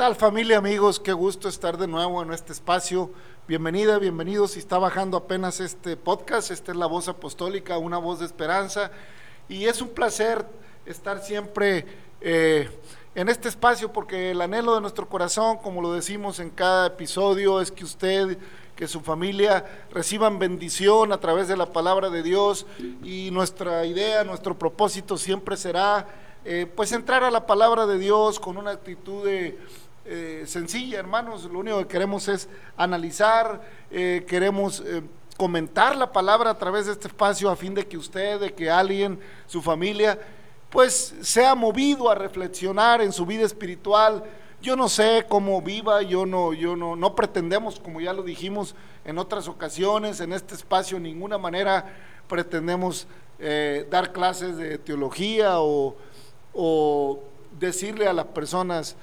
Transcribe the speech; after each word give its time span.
tal 0.00 0.16
familia, 0.16 0.56
amigos? 0.56 0.98
Qué 0.98 1.12
gusto 1.12 1.46
estar 1.46 1.76
de 1.76 1.86
nuevo 1.86 2.22
en 2.22 2.32
este 2.32 2.54
espacio. 2.54 3.10
Bienvenida, 3.46 3.98
bienvenidos. 3.98 4.52
Si 4.52 4.58
está 4.58 4.78
bajando 4.78 5.18
apenas 5.18 5.60
este 5.60 5.94
podcast, 5.94 6.50
esta 6.50 6.72
es 6.72 6.78
la 6.78 6.86
voz 6.86 7.06
apostólica, 7.08 7.76
una 7.76 7.98
voz 7.98 8.20
de 8.20 8.24
esperanza. 8.24 8.90
Y 9.46 9.66
es 9.66 9.82
un 9.82 9.90
placer 9.90 10.46
estar 10.86 11.22
siempre 11.22 11.84
eh, 12.22 12.70
en 13.14 13.28
este 13.28 13.50
espacio 13.50 13.92
porque 13.92 14.30
el 14.30 14.40
anhelo 14.40 14.74
de 14.74 14.80
nuestro 14.80 15.06
corazón, 15.06 15.58
como 15.58 15.82
lo 15.82 15.92
decimos 15.92 16.38
en 16.40 16.48
cada 16.48 16.86
episodio, 16.86 17.60
es 17.60 17.70
que 17.70 17.84
usted, 17.84 18.38
que 18.76 18.88
su 18.88 19.02
familia 19.02 19.66
reciban 19.90 20.38
bendición 20.38 21.12
a 21.12 21.20
través 21.20 21.46
de 21.46 21.58
la 21.58 21.66
palabra 21.66 22.08
de 22.08 22.22
Dios. 22.22 22.64
Y 23.02 23.28
nuestra 23.32 23.84
idea, 23.84 24.24
nuestro 24.24 24.58
propósito 24.58 25.18
siempre 25.18 25.58
será 25.58 26.08
eh, 26.46 26.66
pues 26.74 26.90
entrar 26.92 27.22
a 27.22 27.30
la 27.30 27.44
palabra 27.44 27.84
de 27.84 27.98
Dios 27.98 28.40
con 28.40 28.56
una 28.56 28.70
actitud 28.70 29.26
de, 29.26 29.58
eh, 30.04 30.44
sencilla, 30.46 30.98
hermanos. 30.98 31.44
Lo 31.44 31.58
único 31.58 31.78
que 31.78 31.86
queremos 31.86 32.26
es 32.28 32.48
analizar, 32.76 33.60
eh, 33.90 34.24
queremos 34.26 34.82
eh, 34.84 35.02
comentar 35.36 35.94
la 35.94 36.10
palabra 36.10 36.50
a 36.50 36.58
través 36.58 36.86
de 36.86 36.92
este 36.92 37.08
espacio 37.08 37.50
a 37.50 37.56
fin 37.56 37.74
de 37.74 37.86
que 37.86 37.98
usted, 37.98 38.40
de 38.40 38.54
que 38.54 38.70
alguien, 38.70 39.20
su 39.46 39.60
familia, 39.60 40.18
pues 40.70 41.14
sea 41.20 41.54
movido 41.54 42.10
a 42.10 42.14
reflexionar 42.14 43.02
en 43.02 43.12
su 43.12 43.26
vida 43.26 43.44
espiritual. 43.44 44.24
Yo 44.62 44.74
no 44.74 44.88
sé 44.88 45.26
cómo 45.28 45.60
viva, 45.60 46.02
yo 46.02 46.24
no, 46.24 46.54
yo 46.54 46.76
no, 46.76 46.96
no 46.96 47.14
pretendemos, 47.14 47.78
como 47.78 48.00
ya 48.00 48.12
lo 48.12 48.22
dijimos 48.22 48.74
en 49.04 49.18
otras 49.18 49.48
ocasiones, 49.48 50.20
en 50.20 50.32
este 50.32 50.54
espacio, 50.54 50.96
de 50.96 51.04
ninguna 51.04 51.38
manera 51.38 51.86
pretendemos 52.26 53.06
dar 53.88 54.12
clases 54.12 54.58
de 54.58 54.76
teología 54.76 55.60
o, 55.60 55.96
decirle 57.58 58.06
a 58.06 58.12
las 58.12 58.26
personas 58.26 58.96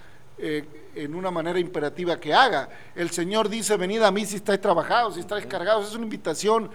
en 1.03 1.15
una 1.15 1.31
manera 1.31 1.59
imperativa 1.59 2.19
que 2.19 2.33
haga. 2.33 2.69
El 2.95 3.09
Señor 3.11 3.49
dice, 3.49 3.77
venid 3.77 4.01
a 4.01 4.11
mí 4.11 4.25
si 4.25 4.37
estáis 4.37 4.61
trabajados, 4.61 5.15
si 5.15 5.21
estáis 5.21 5.45
cargados. 5.45 5.87
Es 5.87 5.95
una 5.95 6.03
invitación, 6.03 6.69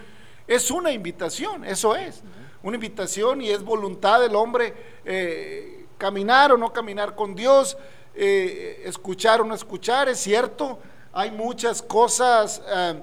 es 0.46 0.70
una 0.70 0.92
invitación, 0.92 1.64
eso 1.64 1.96
es. 1.96 2.22
Una 2.62 2.76
invitación 2.76 3.42
y 3.42 3.50
es 3.50 3.62
voluntad 3.62 4.20
del 4.20 4.36
hombre 4.36 4.74
eh, 5.04 5.86
caminar 5.98 6.52
o 6.52 6.56
no 6.56 6.72
caminar 6.72 7.14
con 7.14 7.34
Dios, 7.34 7.76
eh, 8.14 8.82
escuchar 8.84 9.40
o 9.40 9.44
no 9.44 9.54
escuchar, 9.54 10.08
es 10.08 10.18
cierto. 10.18 10.78
Hay 11.12 11.30
muchas 11.30 11.82
cosas 11.82 12.62
eh, 12.68 13.02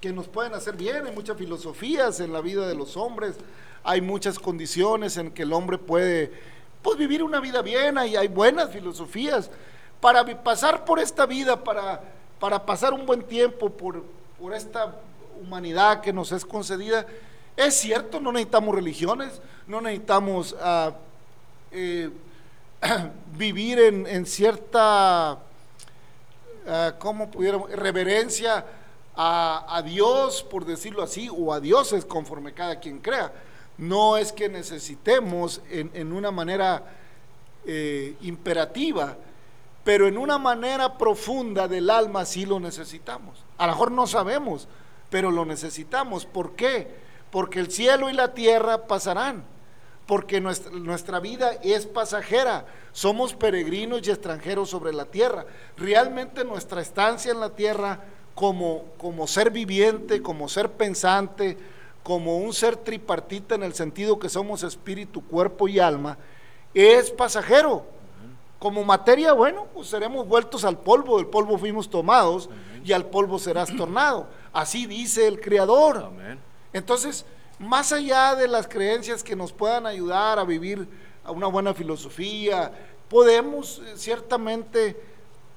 que 0.00 0.12
nos 0.12 0.28
pueden 0.28 0.54
hacer 0.54 0.76
bien, 0.76 1.06
hay 1.06 1.12
muchas 1.12 1.36
filosofías 1.36 2.20
en 2.20 2.32
la 2.32 2.40
vida 2.40 2.66
de 2.66 2.74
los 2.74 2.96
hombres, 2.96 3.36
hay 3.84 4.00
muchas 4.00 4.38
condiciones 4.38 5.16
en 5.16 5.30
que 5.30 5.42
el 5.42 5.52
hombre 5.52 5.78
puede 5.78 6.32
pues, 6.82 6.98
vivir 6.98 7.22
una 7.22 7.40
vida 7.40 7.62
bien, 7.62 7.98
hay, 7.98 8.16
hay 8.16 8.28
buenas 8.28 8.70
filosofías. 8.70 9.50
Para 10.02 10.24
pasar 10.42 10.84
por 10.84 10.98
esta 10.98 11.26
vida, 11.26 11.62
para, 11.62 12.00
para 12.40 12.66
pasar 12.66 12.92
un 12.92 13.06
buen 13.06 13.22
tiempo 13.22 13.70
por, 13.70 14.02
por 14.36 14.52
esta 14.52 14.96
humanidad 15.40 16.00
que 16.00 16.12
nos 16.12 16.32
es 16.32 16.44
concedida, 16.44 17.06
es 17.56 17.74
cierto, 17.74 18.18
no 18.18 18.32
necesitamos 18.32 18.74
religiones, 18.74 19.40
no 19.68 19.80
necesitamos 19.80 20.56
ah, 20.60 20.90
eh, 21.70 22.10
vivir 23.36 23.78
en, 23.78 24.26
cierta 24.26 25.38
ah, 26.66 26.94
¿cómo? 26.98 27.30
Reverencia 27.72 28.66
a, 29.14 29.76
a 29.76 29.82
Dios, 29.82 30.42
por 30.42 30.64
decirlo 30.64 31.04
así, 31.04 31.30
o 31.30 31.52
a 31.52 31.60
dioses 31.60 32.04
conforme 32.04 32.52
cada 32.52 32.80
quien 32.80 32.98
crea. 32.98 33.32
No 33.78 34.16
es 34.16 34.32
que 34.32 34.48
necesitemos 34.48 35.60
en, 35.70 35.92
en 35.94 36.12
una 36.12 36.32
manera 36.32 36.82
eh, 37.64 38.16
imperativa, 38.22 39.16
pero 39.84 40.06
en 40.06 40.18
una 40.18 40.38
manera 40.38 40.96
profunda 40.98 41.68
del 41.68 41.90
alma 41.90 42.24
sí 42.24 42.46
lo 42.46 42.60
necesitamos. 42.60 43.44
A 43.58 43.66
lo 43.66 43.72
mejor 43.72 43.90
no 43.90 44.06
sabemos, 44.06 44.68
pero 45.10 45.30
lo 45.30 45.44
necesitamos. 45.44 46.26
¿Por 46.26 46.54
qué? 46.54 46.88
Porque 47.30 47.58
el 47.58 47.70
cielo 47.70 48.10
y 48.10 48.12
la 48.12 48.34
tierra 48.34 48.86
pasarán 48.86 49.44
porque 50.06 50.40
nuestra, 50.40 51.20
vida 51.20 51.52
es 51.62 51.86
pasajera, 51.86 52.66
somos 52.92 53.34
peregrinos 53.34 54.06
y 54.06 54.10
extranjeros 54.10 54.68
sobre 54.70 54.92
la 54.92 55.06
tierra. 55.06 55.46
Realmente 55.76 56.44
nuestra 56.44 56.80
estancia 56.80 57.32
en 57.32 57.40
la 57.40 57.50
tierra 57.50 58.00
como, 58.34 58.84
como 58.98 59.26
ser 59.26 59.50
viviente, 59.50 60.20
como 60.20 60.48
ser 60.48 60.72
pensante, 60.72 61.56
como 62.02 62.38
un 62.38 62.52
ser 62.52 62.76
tripartita 62.76 63.54
en 63.54 63.62
el 63.62 63.74
sentido 63.74 64.18
que 64.18 64.28
somos 64.28 64.64
espíritu, 64.64 65.24
cuerpo 65.26 65.68
y 65.68 65.78
alma, 65.78 66.18
es 66.74 67.10
pasajero. 67.10 67.86
Como 68.62 68.84
materia, 68.84 69.32
bueno, 69.32 69.66
pues 69.74 69.88
seremos 69.88 70.28
vueltos 70.28 70.64
al 70.64 70.78
polvo, 70.78 71.16
del 71.16 71.26
polvo 71.26 71.58
fuimos 71.58 71.90
tomados 71.90 72.48
y 72.84 72.92
al 72.92 73.06
polvo 73.06 73.40
serás 73.40 73.74
tornado. 73.76 74.28
Así 74.52 74.86
dice 74.86 75.26
el 75.26 75.40
Creador. 75.40 75.96
Amén. 75.98 76.38
Entonces, 76.72 77.24
más 77.58 77.90
allá 77.90 78.36
de 78.36 78.46
las 78.46 78.68
creencias 78.68 79.24
que 79.24 79.34
nos 79.34 79.52
puedan 79.52 79.84
ayudar 79.84 80.38
a 80.38 80.44
vivir 80.44 80.86
a 81.24 81.32
una 81.32 81.48
buena 81.48 81.74
filosofía, 81.74 82.70
podemos 83.08 83.80
eh, 83.84 83.94
ciertamente 83.96 84.96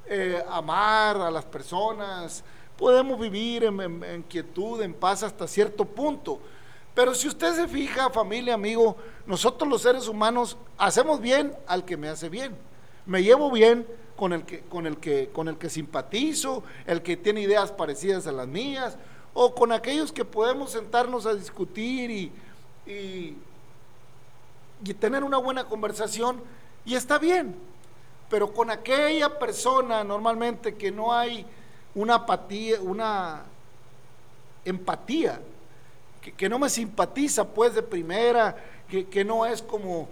eh, 0.08 0.44
amar 0.50 1.18
a 1.18 1.30
las 1.30 1.46
personas, 1.46 2.44
podemos 2.76 3.20
vivir 3.20 3.66
en, 3.66 3.82
en- 3.82 4.04
en 4.04 4.24
quietud, 4.24 4.82
en 4.82 4.96
paz 4.96 5.22
hasta 5.22 5.48
cierto 5.48 5.86
punto. 5.86 6.40
Pero 6.96 7.14
si 7.14 7.28
usted 7.28 7.54
se 7.56 7.68
fija, 7.68 8.10
familia, 8.10 8.56
amigo, 8.56 8.98
nosotros 9.28 9.70
los 9.70 9.84
seres 9.84 10.08
humanos 10.08 10.58
hacemos 10.80 11.22
bien 11.22 11.56
al 11.68 11.86
que 11.86 11.98
me 11.98 12.10
hace 12.10 12.30
bien. 12.30 12.56
Me 13.06 13.24
llevo 13.24 13.52
bien 13.52 13.86
con 14.16 14.34
el 14.34 14.44
que, 14.44 14.62
con 14.62 14.88
el 14.88 14.98
que, 14.98 15.30
con 15.30 15.48
el 15.48 15.58
que 15.58 15.70
simpatizo, 15.70 16.64
el 16.86 17.02
que 17.02 17.18
tiene 17.18 17.42
ideas 17.42 17.72
parecidas 17.72 18.28
a 18.28 18.32
las 18.32 18.48
mías, 18.48 18.98
o 19.34 19.54
con 19.54 19.72
aquellos 19.72 20.12
que 20.12 20.24
podemos 20.24 20.72
sentarnos 20.72 21.26
a 21.26 21.34
discutir 21.34 22.10
y, 22.10 22.32
y, 22.86 23.38
y 24.84 24.94
tener 24.94 25.24
una 25.24 25.38
buena 25.38 25.66
conversación, 25.66 26.42
y 26.86 26.96
está 26.96 27.18
bien. 27.18 27.56
Pero 28.30 28.54
con 28.54 28.72
aquella 28.72 29.38
persona 29.38 30.04
normalmente 30.04 30.76
que 30.76 30.92
no 30.92 31.14
hay 31.14 31.46
una 31.94 32.16
apatía, 32.16 32.82
una 32.82 33.44
empatía, 34.64 35.40
que, 36.22 36.32
que 36.32 36.50
no 36.50 36.58
me 36.58 36.70
simpatiza 36.70 37.46
pues 37.46 37.76
de 37.76 37.84
primera, 37.84 38.56
que, 38.90 39.08
que 39.08 39.24
no 39.24 39.46
es 39.46 39.62
como, 39.62 40.08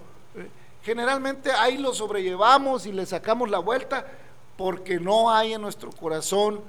generalmente 0.84 1.52
ahí 1.52 1.78
lo 1.78 1.94
sobrellevamos 1.94 2.86
y 2.86 2.92
le 2.92 3.06
sacamos 3.06 3.50
la 3.50 3.60
vuelta 3.60 4.06
porque 4.58 5.00
no 5.00 5.32
hay 5.32 5.54
en 5.54 5.62
nuestro 5.62 5.92
corazón 5.92 6.62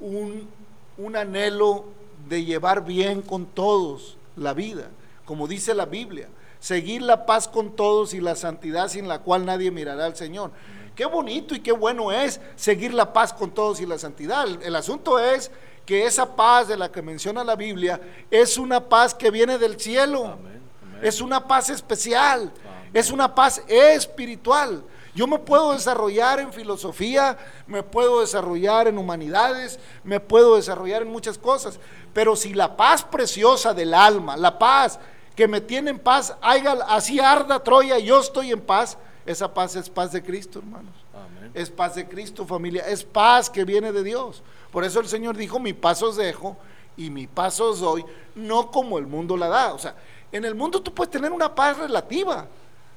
un, 0.00 0.48
un 0.96 1.16
anhelo 1.16 1.84
de 2.28 2.44
llevar 2.44 2.84
bien 2.84 3.22
con 3.22 3.46
todos 3.46 4.16
la 4.36 4.54
vida, 4.54 4.88
como 5.24 5.46
dice 5.46 5.74
la 5.74 5.86
Biblia, 5.86 6.28
seguir 6.58 7.02
la 7.02 7.26
paz 7.26 7.48
con 7.48 7.76
todos 7.76 8.14
y 8.14 8.20
la 8.20 8.34
santidad 8.34 8.88
sin 8.88 9.08
la 9.08 9.20
cual 9.20 9.44
nadie 9.44 9.70
mirará 9.70 10.06
al 10.06 10.16
Señor. 10.16 10.50
Qué 10.94 11.04
bonito 11.06 11.54
y 11.54 11.60
qué 11.60 11.72
bueno 11.72 12.12
es 12.12 12.40
seguir 12.56 12.92
la 12.92 13.12
paz 13.12 13.32
con 13.32 13.50
todos 13.50 13.80
y 13.80 13.86
la 13.86 13.98
santidad. 13.98 14.46
El, 14.46 14.62
el 14.62 14.76
asunto 14.76 15.18
es 15.18 15.50
que 15.86 16.04
esa 16.04 16.36
paz 16.36 16.68
de 16.68 16.76
la 16.76 16.90
que 16.90 17.02
menciona 17.02 17.44
la 17.44 17.56
Biblia 17.56 18.00
es 18.30 18.58
una 18.58 18.88
paz 18.88 19.14
que 19.14 19.30
viene 19.30 19.56
del 19.58 19.80
cielo. 19.80 20.26
Amén, 20.26 20.60
amén. 20.82 21.00
Es 21.02 21.20
una 21.20 21.46
paz 21.46 21.70
especial. 21.70 22.52
Es 22.92 23.10
una 23.10 23.34
paz 23.34 23.62
espiritual. 23.68 24.82
Yo 25.14 25.26
me 25.26 25.38
puedo 25.38 25.72
desarrollar 25.72 26.38
en 26.38 26.52
filosofía, 26.52 27.36
me 27.66 27.82
puedo 27.82 28.20
desarrollar 28.20 28.86
en 28.86 28.96
humanidades, 28.96 29.80
me 30.04 30.20
puedo 30.20 30.56
desarrollar 30.56 31.02
en 31.02 31.10
muchas 31.10 31.36
cosas, 31.36 31.80
pero 32.12 32.36
si 32.36 32.54
la 32.54 32.76
paz 32.76 33.02
preciosa 33.02 33.74
del 33.74 33.92
alma, 33.92 34.36
la 34.36 34.58
paz 34.58 35.00
que 35.34 35.48
me 35.48 35.60
tiene 35.60 35.90
en 35.90 35.98
paz, 35.98 36.36
así 36.40 37.18
arda 37.18 37.62
Troya, 37.62 37.98
yo 37.98 38.20
estoy 38.20 38.52
en 38.52 38.60
paz, 38.60 38.98
esa 39.26 39.52
paz 39.52 39.74
es 39.76 39.90
paz 39.90 40.12
de 40.12 40.22
Cristo, 40.22 40.60
hermanos. 40.60 40.94
Amén. 41.12 41.50
Es 41.54 41.70
paz 41.70 41.96
de 41.96 42.08
Cristo, 42.08 42.46
familia. 42.46 42.86
Es 42.86 43.04
paz 43.04 43.50
que 43.50 43.64
viene 43.64 43.92
de 43.92 44.02
Dios. 44.02 44.42
Por 44.70 44.84
eso 44.84 45.00
el 45.00 45.08
Señor 45.08 45.36
dijo, 45.36 45.58
mi 45.58 45.72
paz 45.72 46.02
os 46.02 46.16
dejo 46.16 46.56
y 46.96 47.10
mi 47.10 47.26
paz 47.26 47.60
os 47.60 47.80
doy, 47.80 48.04
no 48.34 48.70
como 48.70 48.98
el 48.98 49.06
mundo 49.06 49.36
la 49.36 49.48
da. 49.48 49.74
O 49.74 49.78
sea, 49.78 49.94
en 50.32 50.44
el 50.44 50.54
mundo 50.54 50.80
tú 50.80 50.92
puedes 50.94 51.10
tener 51.10 51.32
una 51.32 51.54
paz 51.54 51.78
relativa, 51.78 52.46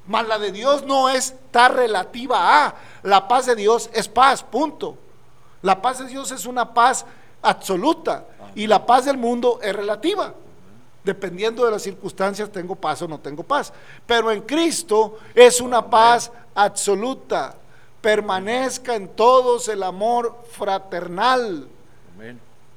mas 0.07 0.27
la 0.27 0.37
de 0.37 0.51
Dios 0.51 0.83
no 0.83 1.09
es 1.09 1.35
tan 1.51 1.75
relativa 1.75 2.65
a. 2.65 2.75
La 3.03 3.27
paz 3.27 3.45
de 3.45 3.55
Dios 3.55 3.89
es 3.93 4.07
paz, 4.07 4.43
punto. 4.43 4.97
La 5.61 5.81
paz 5.81 5.99
de 5.99 6.07
Dios 6.07 6.31
es 6.31 6.45
una 6.45 6.73
paz 6.73 7.05
absoluta. 7.41 8.25
Y 8.55 8.67
la 8.67 8.85
paz 8.85 9.05
del 9.05 9.17
mundo 9.17 9.59
es 9.61 9.75
relativa. 9.75 10.33
Dependiendo 11.03 11.65
de 11.65 11.71
las 11.71 11.81
circunstancias, 11.81 12.51
tengo 12.51 12.75
paz 12.75 13.01
o 13.01 13.07
no 13.07 13.19
tengo 13.19 13.43
paz. 13.43 13.73
Pero 14.05 14.31
en 14.31 14.41
Cristo 14.41 15.17
es 15.33 15.61
una 15.61 15.89
paz 15.89 16.31
absoluta. 16.53 17.55
Permanezca 18.01 18.95
en 18.95 19.09
todos 19.09 19.69
el 19.69 19.83
amor 19.83 20.43
fraternal. 20.51 21.67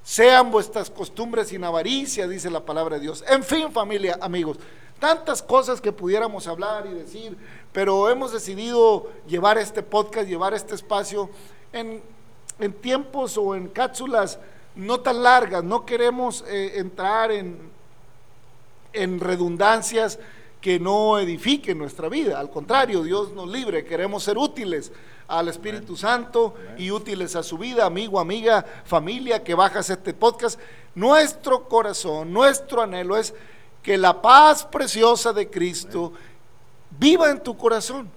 Sean 0.03 0.53
vuestras 0.53 0.89
costumbres 0.89 1.49
sin 1.49 1.65
avaricia, 1.65 2.29
dice 2.29 2.49
la 2.49 2.65
palabra 2.65 2.95
de 2.95 3.03
Dios. 3.03 3.25
En 3.27 3.43
fin, 3.43 3.73
familia, 3.73 4.17
amigos, 4.21 4.57
tantas 4.99 5.43
cosas 5.43 5.81
que 5.81 5.93
pudiéramos 5.93 6.47
hablar 6.47 6.87
y 6.87 6.95
decir, 6.95 7.37
pero 7.73 8.09
hemos 8.09 8.33
decidido 8.33 9.11
llevar 9.27 9.59
este 9.59 9.83
podcast, 9.83 10.29
llevar 10.29 10.55
este 10.55 10.75
espacio 10.75 11.31
en, 11.73 12.03
tiempos 12.81 13.37
o 13.37 13.55
en 13.55 13.69
cápsulas 13.69 14.39
no 14.75 15.01
tan 15.01 15.23
largas. 15.23 15.63
No 15.63 15.85
queremos 15.85 16.45
eh, 16.49 16.73
entrar 16.77 17.31
en 17.31 17.77
en 18.97 19.21
redundancias 19.21 20.19
que 20.61 20.81
no 20.81 21.19
edifiquen 21.19 21.79
nuestra 21.79 22.09
vida. 22.09 22.41
Al 22.41 22.51
contrario, 22.51 23.03
Dios 23.03 23.33
nos 23.33 23.49
libre, 23.49 23.85
queremos 23.85 24.25
ser 24.25 24.39
útiles 24.39 24.91
al 25.29 25.49
Espíritu 25.49 25.97
Santo 25.97 26.55
y 26.79 26.91
útiles 26.91 27.37
a 27.37 27.43
su 27.43 27.59
vida, 27.59 27.85
amigo, 27.85 28.19
amiga, 28.19 28.65
familia 28.85 29.45
que 29.45 29.55
bajas 29.55 29.91
este 29.91 30.15
podcast. 30.15 30.59
Nuestro 30.95 31.69
corazón, 31.69 32.33
nuestro 32.33 32.83
anhelo 32.83 33.17
es 33.17 33.35
que 33.87 33.97
la 33.97 34.21
paz 34.21 34.65
preciosa 34.65 35.33
de 35.33 35.49
Cristo 35.49 36.13
viva 36.99 37.31
en 37.31 37.41
tu 37.41 37.57
corazón, 37.57 38.11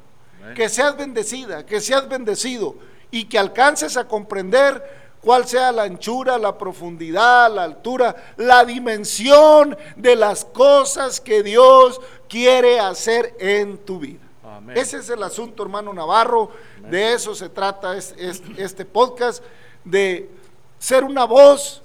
que 0.55 0.67
seas 0.67 0.97
bendecida, 0.97 1.63
que 1.63 1.79
seas 1.79 2.09
bendecido 2.09 2.73
y 3.11 3.25
que 3.25 3.37
alcances 3.37 3.95
a 3.95 4.07
comprender 4.07 5.13
cuál 5.21 5.47
sea 5.47 5.71
la 5.71 5.83
anchura, 5.83 6.39
la 6.39 6.57
profundidad, 6.57 7.53
la 7.53 7.65
altura, 7.65 8.15
la 8.37 8.65
dimensión 8.65 9.77
de 9.95 10.15
las 10.15 10.43
cosas 10.43 11.21
que 11.21 11.43
Dios 11.43 12.01
quiere 12.27 12.79
hacer 12.79 13.35
en 13.39 13.77
tu 13.77 13.99
vida. 13.99 14.25
Ese 14.73 14.97
es 14.97 15.09
el 15.11 15.21
asunto, 15.21 15.61
hermano 15.61 15.93
Navarro. 15.93 16.49
De 16.89 17.13
eso 17.13 17.35
se 17.35 17.47
trata 17.47 17.95
este 17.95 18.85
podcast, 18.85 19.43
de 19.83 20.31
ser 20.79 21.03
una 21.03 21.25
voz 21.25 21.83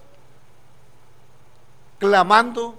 clamando, 1.99 2.79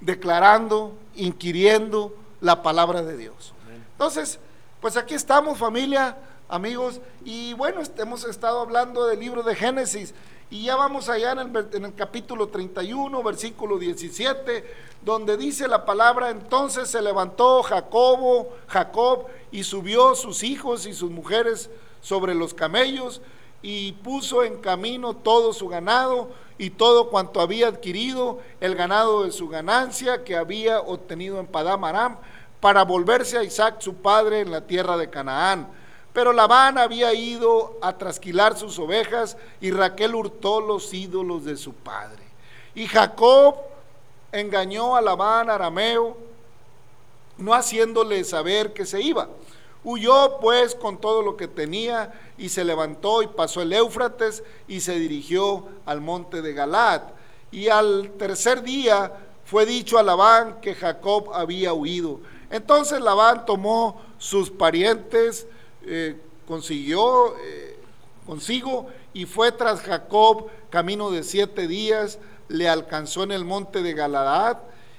declarando, 0.00 0.94
inquiriendo 1.14 2.14
la 2.40 2.62
palabra 2.62 3.02
de 3.02 3.16
Dios. 3.16 3.52
Entonces, 3.92 4.38
pues 4.80 4.96
aquí 4.96 5.14
estamos 5.14 5.58
familia 5.58 6.16
amigos. 6.48 7.00
Y 7.24 7.54
bueno, 7.54 7.80
hemos 7.98 8.24
estado 8.24 8.60
hablando 8.60 9.06
del 9.06 9.20
libro 9.20 9.42
de 9.42 9.54
Génesis 9.54 10.14
y 10.50 10.64
ya 10.64 10.76
vamos 10.76 11.08
allá 11.08 11.32
en 11.32 11.38
el, 11.40 11.68
en 11.72 11.84
el, 11.86 11.94
capítulo 11.94 12.48
31, 12.48 13.20
versículo 13.22 13.78
17, 13.78 14.64
donde 15.02 15.36
dice 15.36 15.66
la 15.66 15.84
palabra, 15.84 16.30
entonces 16.30 16.88
se 16.88 17.02
levantó 17.02 17.64
Jacobo, 17.64 18.52
Jacob, 18.68 19.26
y 19.50 19.64
subió 19.64 20.14
sus 20.14 20.44
hijos 20.44 20.86
y 20.86 20.94
sus 20.94 21.10
mujeres 21.10 21.68
sobre 22.00 22.34
los 22.34 22.54
camellos, 22.54 23.20
y 23.66 23.90
puso 23.90 24.44
en 24.44 24.58
camino 24.58 25.14
todo 25.16 25.52
su 25.52 25.66
ganado 25.66 26.30
y 26.56 26.70
todo 26.70 27.10
cuanto 27.10 27.40
había 27.40 27.66
adquirido, 27.66 28.38
el 28.60 28.76
ganado 28.76 29.24
de 29.24 29.32
su 29.32 29.48
ganancia 29.48 30.22
que 30.22 30.36
había 30.36 30.78
obtenido 30.78 31.40
en 31.40 31.48
Padam 31.48 31.82
Aram, 31.82 32.16
para 32.60 32.84
volverse 32.84 33.36
a 33.36 33.42
Isaac 33.42 33.80
su 33.80 33.94
padre 33.94 34.42
en 34.42 34.52
la 34.52 34.68
tierra 34.68 34.96
de 34.96 35.10
Canaán 35.10 35.68
pero 36.12 36.32
Labán 36.32 36.78
había 36.78 37.12
ido 37.12 37.76
a 37.82 37.98
trasquilar 37.98 38.56
sus 38.56 38.78
ovejas 38.78 39.36
y 39.60 39.70
Raquel 39.70 40.14
hurtó 40.14 40.62
los 40.62 40.94
ídolos 40.94 41.44
de 41.44 41.58
su 41.58 41.74
padre. 41.74 42.22
Y 42.74 42.86
Jacob 42.86 43.56
engañó 44.32 44.96
a 44.96 45.02
Labán 45.02 45.50
arameo, 45.50 46.16
no 47.36 47.52
haciéndole 47.52 48.24
saber 48.24 48.72
que 48.72 48.86
se 48.86 49.02
iba. 49.02 49.28
Huyó 49.88 50.40
pues 50.40 50.74
con 50.74 51.00
todo 51.00 51.22
lo 51.22 51.36
que 51.36 51.46
tenía 51.46 52.12
y 52.36 52.48
se 52.48 52.64
levantó 52.64 53.22
y 53.22 53.28
pasó 53.28 53.62
el 53.62 53.72
Éufrates 53.72 54.42
y 54.66 54.80
se 54.80 54.98
dirigió 54.98 55.64
al 55.84 56.00
monte 56.00 56.42
de 56.42 56.52
Galat. 56.54 57.12
Y 57.52 57.68
al 57.68 58.10
tercer 58.18 58.64
día 58.64 59.12
fue 59.44 59.64
dicho 59.64 59.96
a 59.96 60.02
Labán 60.02 60.60
que 60.60 60.74
Jacob 60.74 61.30
había 61.32 61.72
huido. 61.72 62.18
Entonces 62.50 63.00
Labán 63.00 63.46
tomó 63.46 64.00
sus 64.18 64.50
parientes, 64.50 65.46
eh, 65.82 66.20
consiguió 66.48 67.36
eh, 67.38 67.78
consigo 68.26 68.88
y 69.14 69.24
fue 69.24 69.52
tras 69.52 69.82
Jacob 69.82 70.48
camino 70.68 71.12
de 71.12 71.22
siete 71.22 71.68
días, 71.68 72.18
le 72.48 72.68
alcanzó 72.68 73.22
en 73.22 73.30
el 73.30 73.44
monte 73.44 73.82
de 73.82 73.94
Galadad 73.94 74.58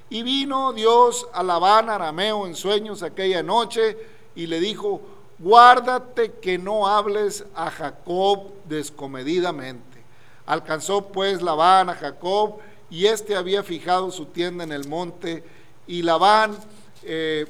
y 0.09 0.23
vino 0.23 0.71
Dios 0.71 1.27
a 1.33 1.43
Labán 1.43 1.89
arameo 1.89 2.47
en 2.47 2.55
sueños 2.55 3.03
aquella 3.03 3.43
noche 3.43 4.15
y 4.37 4.45
le 4.45 4.59
dijo, 4.59 5.01
guárdate 5.39 6.33
que 6.33 6.59
no 6.59 6.85
hables 6.87 7.43
a 7.55 7.71
Jacob 7.71 8.53
descomedidamente. 8.65 10.03
Alcanzó 10.45 11.07
pues 11.07 11.41
Labán 11.41 11.89
a 11.89 11.95
Jacob 11.95 12.59
y 12.91 13.07
éste 13.07 13.35
había 13.35 13.63
fijado 13.63 14.11
su 14.11 14.27
tienda 14.27 14.63
en 14.63 14.71
el 14.71 14.87
monte 14.87 15.43
y 15.87 16.03
Labán 16.03 16.55
eh, 17.01 17.47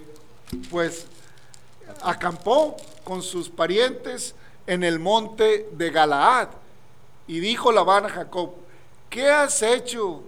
pues 0.71 1.07
acampó 2.01 2.77
con 3.03 3.21
sus 3.21 3.49
parientes 3.49 4.33
en 4.65 4.85
el 4.85 4.97
monte 4.97 5.67
de 5.73 5.89
Galaad. 5.89 6.47
Y 7.27 7.41
dijo 7.41 7.73
Labán 7.73 8.05
a 8.05 8.09
Jacob, 8.09 8.53
¿qué 9.09 9.29
has 9.29 9.61
hecho 9.61 10.23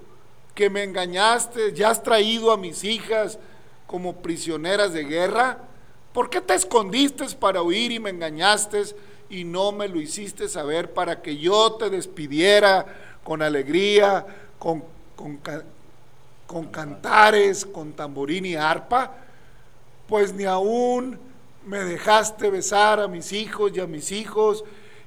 que 0.54 0.70
me 0.70 0.84
engañaste? 0.84 1.72
¿Ya 1.74 1.89
has 1.89 2.04
traído 2.04 2.51
a 2.51 2.58
mis 2.58 2.84
hijas 2.84 3.39
como 3.88 4.18
prisioneras 4.18 4.92
de 4.92 5.06
guerra? 5.06 5.69
¿Por 6.13 6.30
qué 6.30 6.42
te 6.42 6.56
escondiste 6.56 7.25
para 7.39 7.62
huir 7.62 7.92
y 7.92 8.00
me 8.00 8.10
engañaste 8.10 8.84
y 9.30 9.44
no 9.44 9.72
me 9.72 9.88
lo 9.88 10.00
hiciste 10.00 10.50
saber 10.50 10.94
para 10.94 11.22
que 11.22 11.38
yo 11.38 11.74
te 11.74 11.89
despidiera 11.89 12.86
con 13.24 13.42
alegría, 13.42 14.25
con, 14.58 14.84
con, 15.16 15.39
con 16.48 16.68
cantares, 16.68 17.66
con 17.66 17.94
tamborín 17.94 18.46
y 18.46 18.56
arpa? 18.56 19.13
Pues 20.08 20.34
ni 20.34 20.46
aún 20.46 21.20
me 21.66 21.80
dejaste 21.80 22.50
besar 22.50 23.00
a 23.00 23.08
mis 23.08 23.32
hijos 23.32 23.72
y 23.75 23.80
a 23.80 23.86
mis 23.86 24.12
hijos 24.12 24.63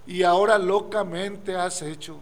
y 0.06 0.22
ahora 0.22 0.58
locamente 0.58 1.56
has 1.56 1.82
hecho. 1.82 2.18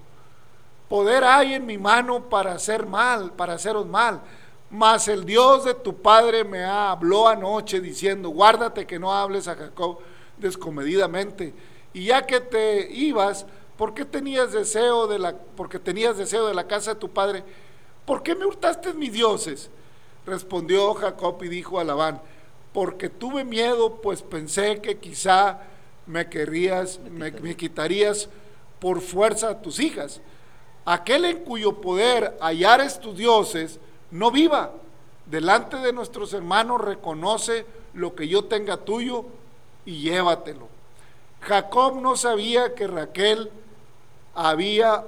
Poder 0.89 1.23
hay 1.23 1.55
en 1.55 1.67
mi 1.67 1.79
mano 1.79 2.29
para 2.29 2.53
hacer 2.53 2.87
mal, 2.87 3.33
para 3.33 3.55
haceros 3.55 3.87
mal. 3.87 4.21
Mas 4.71 5.09
el 5.09 5.25
Dios 5.25 5.65
de 5.65 5.75
tu 5.75 5.97
padre 6.01 6.45
me 6.45 6.65
habló 6.65 7.27
anoche 7.27 7.81
diciendo, 7.81 8.31
guárdate 8.31 8.87
que 8.87 8.99
no 8.99 9.13
hables 9.13 9.49
a 9.49 9.57
Jacob 9.57 9.99
descomedidamente. 10.39 11.53
Y 11.93 12.07
ya 12.07 12.25
que 12.25 12.41
te 12.41 12.89
ibas, 12.93 13.47
¿por 13.77 13.95
qué 13.95 14.05
tenías 14.05 14.53
deseo 14.53 15.09
de 15.09 15.19
la, 15.19 15.37
porque 15.57 15.79
tenías 15.79 16.17
deseo 16.17 16.47
de 16.47 16.55
la 16.55 16.69
casa 16.69 16.95
de 16.95 17.01
tu 17.01 17.11
padre? 17.11 17.43
¿Por 18.05 18.23
qué 18.23 18.35
me 18.35 18.47
hurtaste 18.47 18.93
mis 18.95 19.13
dioses? 19.13 19.71
Respondió 20.25 20.95
Jacob 20.95 21.43
y 21.43 21.49
dijo 21.49 21.81
a 21.81 21.85
Labán, 21.85 22.21
porque 22.73 23.09
tuve 23.09 23.45
miedo, 23.45 24.01
pues 24.01 24.23
pensé 24.23 24.81
que 24.81 24.99
quizá 24.99 25.61
me 26.07 26.29
querrías, 26.29 27.01
me, 27.11 27.57
quitarías 27.57 28.29
por 28.79 29.01
fuerza 29.01 29.51
a 29.51 29.63
tus 29.63 29.81
hijas. 29.81 30.21
Aquel 30.85 31.25
en 31.25 31.39
cuyo 31.45 31.81
poder 31.81 32.37
hallares 32.41 33.01
tus 33.01 33.17
dioses, 33.17 33.79
no 34.11 34.31
viva. 34.31 34.73
Delante 35.27 35.77
de 35.77 35.93
nuestros 35.93 36.33
hermanos 36.33 36.81
reconoce 36.81 37.65
lo 37.95 38.15
que 38.15 38.29
yo 38.29 38.45
tenga 38.45 38.79
tuyo 38.79 39.27
y 39.85 40.01
llévatelo. 40.01 40.69
Jacob 41.41 42.01
no 42.01 42.17
sabía 42.17 42.75
que 42.75 42.87
Raquel 42.87 43.51
había 44.35 45.05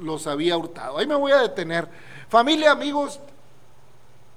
los 0.00 0.26
había 0.26 0.56
hurtado. 0.56 0.98
Ahí 0.98 1.06
me 1.06 1.14
voy 1.14 1.32
a 1.32 1.38
detener. 1.38 1.88
Familia, 2.28 2.72
amigos, 2.72 3.20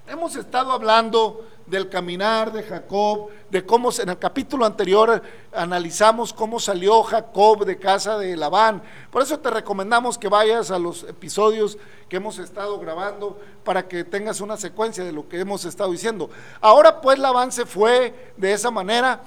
hemos 0.08 0.36
estado 0.36 0.72
hablando 0.72 1.46
del 1.74 1.89
caminar 1.89 2.53
de 2.53 2.62
Jacob, 2.62 3.30
de 3.50 3.65
cómo 3.65 3.89
en 3.98 4.10
el 4.10 4.20
capítulo 4.20 4.63
anterior 4.63 5.24
analizamos 5.51 6.32
cómo 6.32 6.60
salió 6.60 7.01
Jacob 7.01 7.65
de 7.65 7.80
casa 7.80 8.15
de 8.20 8.38
Labán. 8.38 8.84
Por 9.10 9.24
eso 9.24 9.39
te 9.39 9.50
recomendamos 9.50 10.20
que 10.20 10.27
vayas 10.30 10.70
a 10.70 10.77
los 10.77 11.01
episodios 11.01 11.80
que 12.08 12.18
hemos 12.18 12.38
estado 12.38 12.80
grabando 12.80 13.39
para 13.63 13.88
que 13.88 14.03
tengas 14.03 14.39
una 14.39 14.56
secuencia 14.56 15.03
de 15.03 15.12
lo 15.12 15.27
que 15.27 15.39
hemos 15.39 15.65
estado 15.65 15.92
diciendo. 15.92 16.30
Ahora 16.62 17.01
pues 17.01 17.18
Labán 17.18 17.51
se 17.51 17.65
fue 17.65 18.32
de 18.38 18.53
esa 18.53 18.70
manera, 18.70 19.24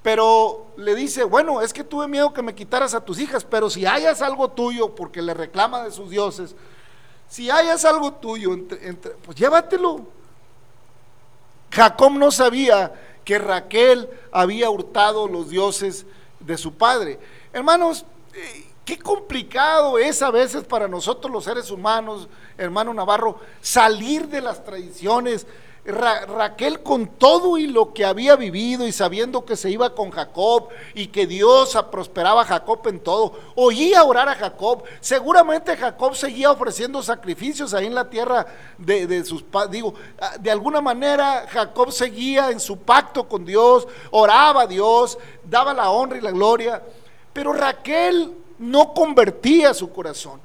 pero 0.00 0.68
le 0.76 0.94
dice, 0.94 1.24
bueno, 1.24 1.60
es 1.60 1.72
que 1.72 1.82
tuve 1.82 2.06
miedo 2.06 2.32
que 2.32 2.40
me 2.40 2.54
quitaras 2.54 2.94
a 2.94 3.04
tus 3.04 3.18
hijas, 3.18 3.42
pero 3.42 3.68
si 3.68 3.84
hayas 3.84 4.22
algo 4.22 4.48
tuyo, 4.48 4.94
porque 4.94 5.22
le 5.22 5.34
reclama 5.34 5.82
de 5.82 5.90
sus 5.90 6.08
dioses, 6.08 6.54
si 7.26 7.50
hayas 7.50 7.84
algo 7.84 8.12
tuyo, 8.12 8.56
pues 9.24 9.36
llévatelo 9.36 10.19
Jacob 11.70 12.12
no 12.12 12.30
sabía 12.30 12.92
que 13.24 13.38
Raquel 13.38 14.08
había 14.32 14.70
hurtado 14.70 15.28
los 15.28 15.50
dioses 15.50 16.06
de 16.40 16.56
su 16.56 16.74
padre. 16.74 17.18
Hermanos, 17.52 18.04
eh, 18.34 18.70
Qué 18.90 18.98
complicado 18.98 20.00
es 20.00 20.20
a 20.20 20.32
veces 20.32 20.64
para 20.64 20.88
nosotros 20.88 21.32
los 21.32 21.44
seres 21.44 21.70
humanos, 21.70 22.28
hermano 22.58 22.92
Navarro, 22.92 23.38
salir 23.60 24.26
de 24.26 24.40
las 24.40 24.64
tradiciones, 24.64 25.46
Raquel 25.90 26.82
con 26.82 27.06
todo 27.06 27.58
y 27.58 27.66
lo 27.66 27.92
que 27.92 28.04
había 28.04 28.36
vivido 28.36 28.86
y 28.86 28.92
sabiendo 28.92 29.44
que 29.44 29.56
se 29.56 29.70
iba 29.70 29.94
con 29.94 30.10
Jacob 30.10 30.68
y 30.94 31.08
que 31.08 31.26
Dios 31.26 31.76
prosperaba 31.90 32.42
a 32.42 32.44
Jacob 32.44 32.86
en 32.86 33.00
todo, 33.00 33.32
oía 33.54 34.04
orar 34.04 34.28
a 34.28 34.34
Jacob. 34.34 34.82
Seguramente 35.00 35.76
Jacob 35.76 36.14
seguía 36.14 36.50
ofreciendo 36.50 37.02
sacrificios 37.02 37.74
ahí 37.74 37.86
en 37.86 37.94
la 37.94 38.08
tierra 38.08 38.46
de, 38.78 39.06
de 39.06 39.24
sus 39.24 39.42
padres. 39.42 39.72
Digo, 39.72 39.94
de 40.38 40.50
alguna 40.50 40.80
manera 40.80 41.46
Jacob 41.48 41.92
seguía 41.92 42.50
en 42.50 42.60
su 42.60 42.78
pacto 42.78 43.28
con 43.28 43.44
Dios, 43.44 43.86
oraba 44.10 44.62
a 44.62 44.66
Dios, 44.66 45.18
daba 45.44 45.74
la 45.74 45.90
honra 45.90 46.18
y 46.18 46.20
la 46.20 46.30
gloria. 46.30 46.82
Pero 47.32 47.52
Raquel 47.52 48.34
no 48.58 48.92
convertía 48.92 49.72
su 49.74 49.90
corazón. 49.92 50.40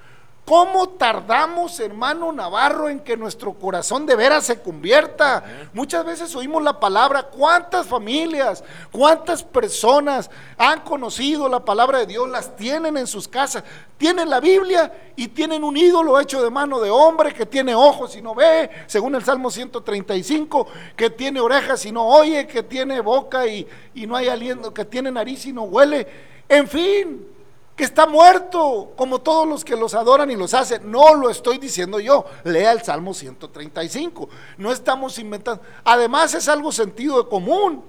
¿Cómo 0.45 0.89
tardamos, 0.89 1.79
hermano 1.79 2.31
Navarro, 2.31 2.87
en 2.87 2.99
que 2.99 3.17
nuestro 3.17 3.53
corazón 3.53 4.05
de 4.05 4.15
veras 4.15 4.45
se 4.45 4.61
convierta? 4.61 5.43
Muchas 5.73 6.05
veces 6.05 6.35
oímos 6.35 6.61
la 6.61 6.79
palabra, 6.79 7.23
¿cuántas 7.23 7.87
familias, 7.87 8.63
cuántas 8.91 9.41
personas 9.41 10.29
han 10.55 10.81
conocido 10.81 11.49
la 11.49 11.65
palabra 11.65 11.97
de 11.97 12.05
Dios, 12.05 12.29
las 12.29 12.55
tienen 12.55 12.95
en 12.95 13.07
sus 13.07 13.27
casas? 13.27 13.63
Tienen 13.97 14.29
la 14.29 14.39
Biblia 14.39 14.93
y 15.15 15.29
tienen 15.29 15.63
un 15.63 15.77
ídolo 15.77 16.19
hecho 16.19 16.43
de 16.43 16.51
mano 16.51 16.79
de 16.79 16.91
hombre 16.91 17.33
que 17.33 17.47
tiene 17.47 17.73
ojos 17.73 18.15
y 18.15 18.21
no 18.21 18.35
ve, 18.35 18.69
según 18.85 19.15
el 19.15 19.23
Salmo 19.23 19.49
135, 19.49 20.67
que 20.95 21.09
tiene 21.09 21.39
orejas 21.39 21.83
y 21.87 21.91
no 21.91 22.05
oye, 22.05 22.45
que 22.45 22.61
tiene 22.61 23.01
boca 23.01 23.47
y, 23.47 23.67
y 23.95 24.05
no 24.05 24.15
hay 24.15 24.27
aliento, 24.27 24.71
que 24.71 24.85
tiene 24.85 25.11
nariz 25.11 25.43
y 25.47 25.53
no 25.53 25.63
huele. 25.63 26.07
En 26.47 26.67
fin, 26.67 27.34
que 27.75 27.83
está 27.83 28.07
muerto, 28.07 28.93
como 28.95 29.19
todos 29.19 29.47
los 29.47 29.65
que 29.65 29.75
los 29.75 29.93
adoran 29.93 30.31
y 30.31 30.35
los 30.35 30.53
hacen. 30.53 30.89
No 30.89 31.13
lo 31.13 31.29
estoy 31.29 31.57
diciendo 31.57 31.99
yo, 31.99 32.25
lea 32.43 32.71
el 32.71 32.81
Salmo 32.83 33.13
135. 33.13 34.29
No 34.57 34.71
estamos 34.71 35.19
inventando. 35.19 35.61
Además 35.83 36.33
es 36.33 36.47
algo 36.47 36.71
sentido 36.71 37.21
de 37.21 37.29
común, 37.29 37.83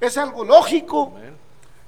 es 0.00 0.18
algo 0.18 0.44
lógico. 0.44 1.14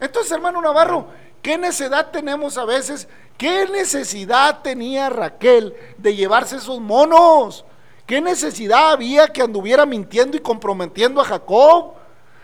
Entonces, 0.00 0.32
hermano 0.32 0.60
Navarro, 0.62 1.06
¿qué 1.42 1.58
necesidad 1.58 2.10
tenemos 2.10 2.56
a 2.56 2.64
veces? 2.64 3.08
¿Qué 3.36 3.66
necesidad 3.66 4.62
tenía 4.62 5.10
Raquel 5.10 5.74
de 5.98 6.14
llevarse 6.14 6.56
esos 6.56 6.80
monos? 6.80 7.64
¿Qué 8.06 8.20
necesidad 8.20 8.92
había 8.92 9.28
que 9.28 9.42
anduviera 9.42 9.84
mintiendo 9.84 10.36
y 10.36 10.40
comprometiendo 10.40 11.20
a 11.20 11.24
Jacob? 11.24 11.94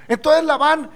Entonces 0.09 0.45
Labán 0.45 0.91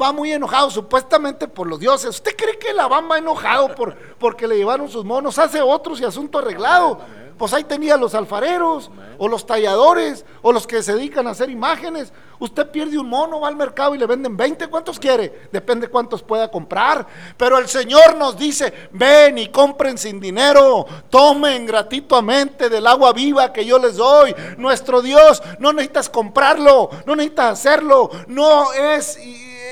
va 0.00 0.12
muy 0.12 0.32
enojado 0.32 0.70
supuestamente 0.70 1.48
por 1.48 1.66
los 1.66 1.80
dioses. 1.80 2.10
¿Usted 2.10 2.36
cree 2.36 2.58
que 2.58 2.72
Labán 2.72 3.08
va 3.10 3.18
enojado 3.18 3.74
por, 3.74 3.96
porque 4.18 4.46
le 4.46 4.56
llevaron 4.56 4.88
sus 4.88 5.04
monos? 5.04 5.38
Hace 5.38 5.60
otros 5.60 6.00
y 6.00 6.04
asunto 6.04 6.38
arreglado. 6.38 7.00
Pues 7.36 7.52
ahí 7.52 7.64
tenía 7.64 7.98
los 7.98 8.14
alfareros, 8.14 8.90
o 9.18 9.28
los 9.28 9.44
talladores, 9.44 10.24
o 10.40 10.52
los 10.52 10.66
que 10.66 10.82
se 10.82 10.94
dedican 10.94 11.26
a 11.26 11.32
hacer 11.32 11.50
imágenes. 11.50 12.10
Usted 12.38 12.70
pierde 12.70 12.96
un 12.96 13.10
mono, 13.10 13.40
va 13.40 13.48
al 13.48 13.56
mercado 13.56 13.94
y 13.94 13.98
le 13.98 14.06
venden 14.06 14.38
20. 14.38 14.68
¿Cuántos 14.68 14.98
quiere? 14.98 15.48
Depende 15.52 15.88
cuántos 15.88 16.22
pueda 16.22 16.50
comprar. 16.50 17.06
Pero 17.36 17.58
el 17.58 17.68
Señor 17.68 18.16
nos 18.16 18.38
dice: 18.38 18.88
ven 18.92 19.36
y 19.36 19.48
compren 19.48 19.98
sin 19.98 20.18
dinero, 20.18 20.86
tomen 21.10 21.66
gratuitamente 21.66 22.70
del 22.70 22.86
agua 22.86 23.12
viva 23.12 23.52
que 23.52 23.66
yo 23.66 23.78
les 23.78 23.96
doy. 23.96 24.34
Nuestro 24.56 25.02
Dios, 25.02 25.42
no 25.58 25.74
necesitas 25.74 26.08
comprarlo, 26.08 26.88
no 27.04 27.16
necesitas 27.16 27.52
hacerlo. 27.52 28.10
No 28.28 28.72
es 28.72 29.18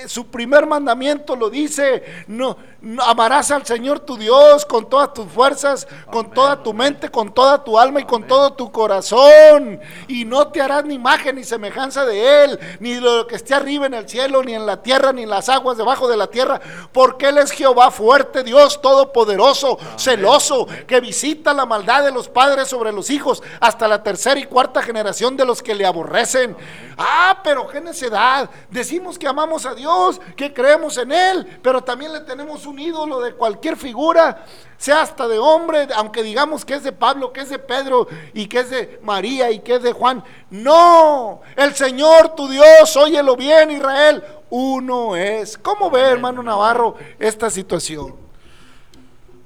su 0.07 0.31
primer 0.31 0.67
mandamiento 0.67 1.37
lo 1.37 1.51
dice, 1.51 2.03
no, 2.27 2.57
amarás 3.05 3.51
al 3.51 3.65
Señor 3.65 4.01
tu 4.01 4.17
Dios 4.17 4.65
con 4.65 4.89
todas 4.89 5.13
tus 5.15 5.27
fuerzas, 5.27 5.87
con 6.11 6.31
toda 6.31 6.63
tu 6.63 6.75
mente, 6.75 7.09
con 7.09 7.33
toda 7.33 7.63
tu 7.65 7.79
alma 7.79 8.01
y 8.01 8.05
con 8.05 8.27
todo 8.27 8.53
tu 8.53 8.71
corazón. 8.71 9.81
Y 10.09 10.25
no 10.25 10.49
te 10.49 10.61
harás 10.61 10.85
ni 10.85 10.95
imagen 10.95 11.37
ni 11.37 11.45
semejanza 11.45 12.05
de 12.05 12.45
Él, 12.45 12.61
ni 12.81 12.95
de 12.95 13.01
lo 13.01 13.27
que 13.27 13.37
esté 13.37 13.55
arriba 13.55 13.87
en 13.87 13.95
el 13.95 14.09
cielo, 14.09 14.43
ni 14.43 14.55
en 14.55 14.67
la 14.67 14.83
tierra, 14.83 15.13
ni 15.13 15.23
en 15.23 15.31
las 15.31 15.49
aguas 15.49 15.77
debajo 15.77 16.09
de 16.09 16.17
la 16.17 16.27
tierra, 16.27 16.61
porque 16.93 17.29
Él 17.29 17.39
es 17.39 17.51
Jehová 17.51 17.91
fuerte, 17.91 18.43
Dios 18.43 18.81
todopoderoso, 18.81 19.79
celoso, 19.97 20.67
que 20.87 21.01
visita 21.01 21.55
la 21.55 21.67
maldad 21.67 22.05
de 22.05 22.13
los 22.13 22.29
padres 22.29 22.69
sobre 22.69 22.93
los 22.93 23.11
hijos 23.11 23.43
hasta 23.61 23.89
la 23.89 24.03
tercera 24.03 24.39
y 24.39 24.45
cuarta 24.45 24.83
generación 24.83 25.37
de 25.37 25.45
los 25.45 25.63
que 25.63 25.75
le 25.75 25.87
aborrecen. 25.87 26.57
Ah, 26.97 27.41
pero 27.43 27.67
qué 27.67 27.81
necedad. 27.81 28.49
Decimos 28.71 29.19
que 29.19 29.27
amamos 29.27 29.67
a 29.67 29.75
Dios, 29.75 30.21
que 30.37 30.53
creemos 30.53 30.97
en 30.99 31.13
Él, 31.13 31.61
pero 31.63 31.83
también 31.83 32.13
le 32.13 32.21
tenemos 32.21 32.67
un 32.67 32.74
ídolo 32.79 33.21
de 33.21 33.35
cualquier 33.35 33.77
figura, 33.77 34.45
sea 34.77 35.03
hasta 35.03 35.27
de 35.29 35.39
hombre, 35.39 35.89
aunque 35.95 36.23
digamos 36.23 36.65
que 36.65 36.75
es 36.75 36.83
de 36.83 36.93
Pablo, 36.93 37.33
que 37.33 37.41
es 37.41 37.49
de 37.49 37.59
Pedro 37.59 38.07
y 38.33 38.47
que 38.47 38.61
es 38.61 38.71
de 38.71 39.01
María 39.03 39.51
y 39.51 39.61
que 39.61 39.77
es 39.77 39.83
de 39.83 39.93
Juan. 39.93 40.23
No, 40.51 41.41
el 41.57 41.75
Señor 41.75 42.35
tu 42.35 42.49
Dios, 42.49 42.97
óyelo 42.97 43.37
bien 43.37 43.71
Israel, 43.71 44.23
uno 44.51 45.17
es. 45.17 45.57
¿Cómo 45.59 45.91
ve, 45.91 46.01
hermano 46.01 46.43
Navarro, 46.43 46.97
esta 47.19 47.51
situación? 47.51 48.15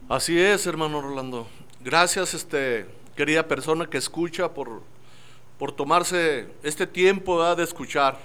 Así 0.08 0.40
es, 0.40 0.66
hermano 0.66 1.00
Rolando. 1.00 1.46
Gracias, 1.80 2.34
este, 2.34 2.86
querida 3.14 3.46
persona 3.46 3.86
que 3.86 3.98
escucha 3.98 4.52
por, 4.52 4.82
por 5.58 5.72
tomarse 5.72 6.48
este 6.62 6.86
tiempo 6.86 7.54
de 7.54 7.64
escuchar. 7.64 8.18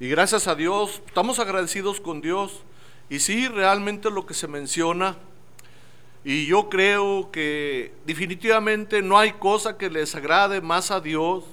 Y 0.00 0.08
gracias 0.08 0.48
a 0.48 0.54
Dios, 0.54 1.02
estamos 1.06 1.38
agradecidos 1.38 2.00
con 2.00 2.20
Dios 2.20 2.62
y 3.08 3.18
sí, 3.18 3.48
realmente 3.48 4.10
lo 4.10 4.26
que 4.26 4.34
se 4.34 4.48
menciona, 4.48 5.16
y 6.24 6.46
yo 6.46 6.70
creo 6.70 7.30
que 7.30 7.92
definitivamente 8.06 9.02
no 9.02 9.18
hay 9.18 9.32
cosa 9.32 9.76
que 9.76 9.90
les 9.90 10.14
agrade 10.14 10.62
más 10.62 10.90
a 10.90 11.00
Dios 11.00 11.44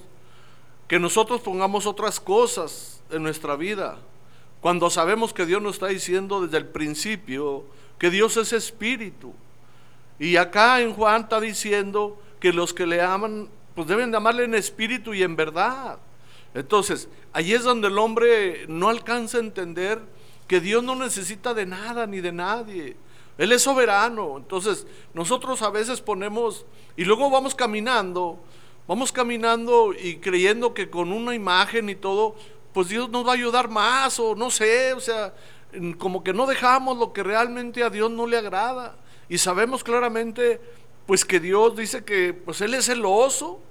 que 0.87 0.99
nosotros 0.99 1.41
pongamos 1.41 1.85
otras 1.85 2.19
cosas 2.19 3.01
en 3.09 3.23
nuestra 3.23 3.55
vida. 3.55 3.97
Cuando 4.61 4.89
sabemos 4.89 5.33
que 5.33 5.45
Dios 5.45 5.61
nos 5.61 5.75
está 5.75 5.87
diciendo 5.87 6.41
desde 6.41 6.57
el 6.57 6.65
principio 6.65 7.65
que 7.97 8.09
Dios 8.09 8.35
es 8.37 8.51
espíritu. 8.53 9.33
Y 10.19 10.35
acá 10.35 10.81
en 10.81 10.93
Juan 10.93 11.23
está 11.23 11.39
diciendo 11.39 12.21
que 12.39 12.51
los 12.51 12.73
que 12.73 12.85
le 12.85 13.01
aman, 13.01 13.49
pues 13.75 13.87
deben 13.87 14.11
de 14.11 14.17
amarle 14.17 14.43
en 14.43 14.53
espíritu 14.53 15.13
y 15.13 15.23
en 15.23 15.35
verdad. 15.35 15.99
Entonces, 16.53 17.07
ahí 17.31 17.53
es 17.53 17.63
donde 17.63 17.87
el 17.87 17.97
hombre 17.97 18.65
no 18.67 18.89
alcanza 18.89 19.37
a 19.37 19.41
entender 19.41 20.01
que 20.51 20.59
Dios 20.59 20.83
no 20.83 20.95
necesita 20.95 21.53
de 21.53 21.65
nada 21.65 22.05
ni 22.05 22.19
de 22.19 22.33
nadie. 22.33 22.97
Él 23.37 23.53
es 23.53 23.61
soberano. 23.61 24.35
Entonces, 24.35 24.85
nosotros 25.13 25.61
a 25.61 25.69
veces 25.69 26.01
ponemos, 26.01 26.65
y 26.97 27.05
luego 27.05 27.29
vamos 27.29 27.55
caminando, 27.55 28.37
vamos 28.85 29.13
caminando 29.13 29.93
y 29.93 30.17
creyendo 30.17 30.73
que 30.73 30.89
con 30.89 31.13
una 31.13 31.33
imagen 31.33 31.87
y 31.87 31.95
todo, 31.95 32.35
pues 32.73 32.89
Dios 32.89 33.09
nos 33.09 33.25
va 33.25 33.29
a 33.29 33.35
ayudar 33.35 33.69
más, 33.69 34.19
o 34.19 34.35
no 34.35 34.51
sé, 34.51 34.91
o 34.91 34.99
sea, 34.99 35.33
como 35.97 36.21
que 36.21 36.33
no 36.33 36.45
dejamos 36.45 36.97
lo 36.97 37.13
que 37.13 37.23
realmente 37.23 37.81
a 37.81 37.89
Dios 37.89 38.11
no 38.11 38.27
le 38.27 38.37
agrada. 38.37 38.97
Y 39.29 39.37
sabemos 39.37 39.85
claramente, 39.85 40.59
pues 41.05 41.23
que 41.23 41.39
Dios 41.39 41.77
dice 41.77 42.03
que, 42.03 42.33
pues 42.33 42.59
Él 42.59 42.73
es 42.73 42.87
celoso. 42.87 43.61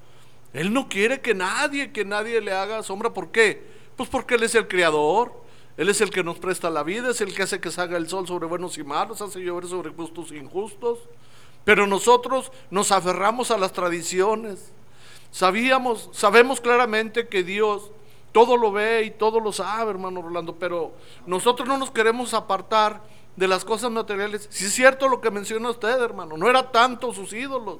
Él 0.55 0.73
no 0.73 0.89
quiere 0.89 1.21
que 1.21 1.35
nadie, 1.35 1.93
que 1.93 2.07
nadie 2.07 2.41
le 2.41 2.53
haga 2.53 2.83
sombra. 2.83 3.13
¿Por 3.13 3.31
qué? 3.33 3.63
Pues 3.97 4.09
porque 4.09 4.37
Él 4.37 4.45
es 4.45 4.55
el 4.55 4.67
creador. 4.67 5.40
Él 5.81 5.89
es 5.89 6.03
el 6.03 6.11
que 6.11 6.23
nos 6.23 6.39
presta 6.39 6.69
la 6.69 6.83
vida, 6.83 7.09
es 7.09 7.23
el 7.23 7.35
que 7.35 7.43
hace 7.43 7.59
que 7.59 7.71
salga 7.71 7.97
el 7.97 8.07
sol 8.07 8.27
sobre 8.27 8.47
buenos 8.47 8.77
y 8.77 8.85
malos, 8.85 9.23
hace 9.23 9.41
llover 9.41 9.67
sobre 9.67 9.89
justos 9.89 10.31
e 10.31 10.37
injustos. 10.37 10.99
Pero 11.65 11.87
nosotros 11.87 12.53
nos 12.71 12.93
aferramos 12.93 13.51
a 13.51 13.57
las 13.57 13.73
tradiciones. 13.73 14.75
Sabíamos, 15.31 16.11
sabemos 16.13 16.61
claramente 16.61 17.29
que 17.29 17.43
Dios 17.43 17.93
todo 18.31 18.59
lo 18.59 18.73
ve 18.73 19.05
y 19.05 19.11
todo 19.13 19.41
lo 19.41 19.53
sabe, 19.53 19.93
hermano 19.93 20.21
Rolando, 20.21 20.55
pero 20.57 20.93
nosotros 21.25 21.67
no 21.67 21.79
nos 21.79 21.91
queremos 21.91 22.35
apartar 22.35 23.03
de 23.35 23.49
las 23.49 23.65
cosas 23.65 23.91
materiales. 23.91 24.49
Si 24.51 24.67
es 24.67 24.75
cierto 24.75 25.09
lo 25.09 25.23
que 25.23 25.31
menciona 25.31 25.71
usted, 25.71 25.99
hermano, 25.99 26.37
no 26.37 26.47
era 26.51 26.71
tanto 26.71 27.15
sus 27.15 27.33
ídolos, 27.33 27.79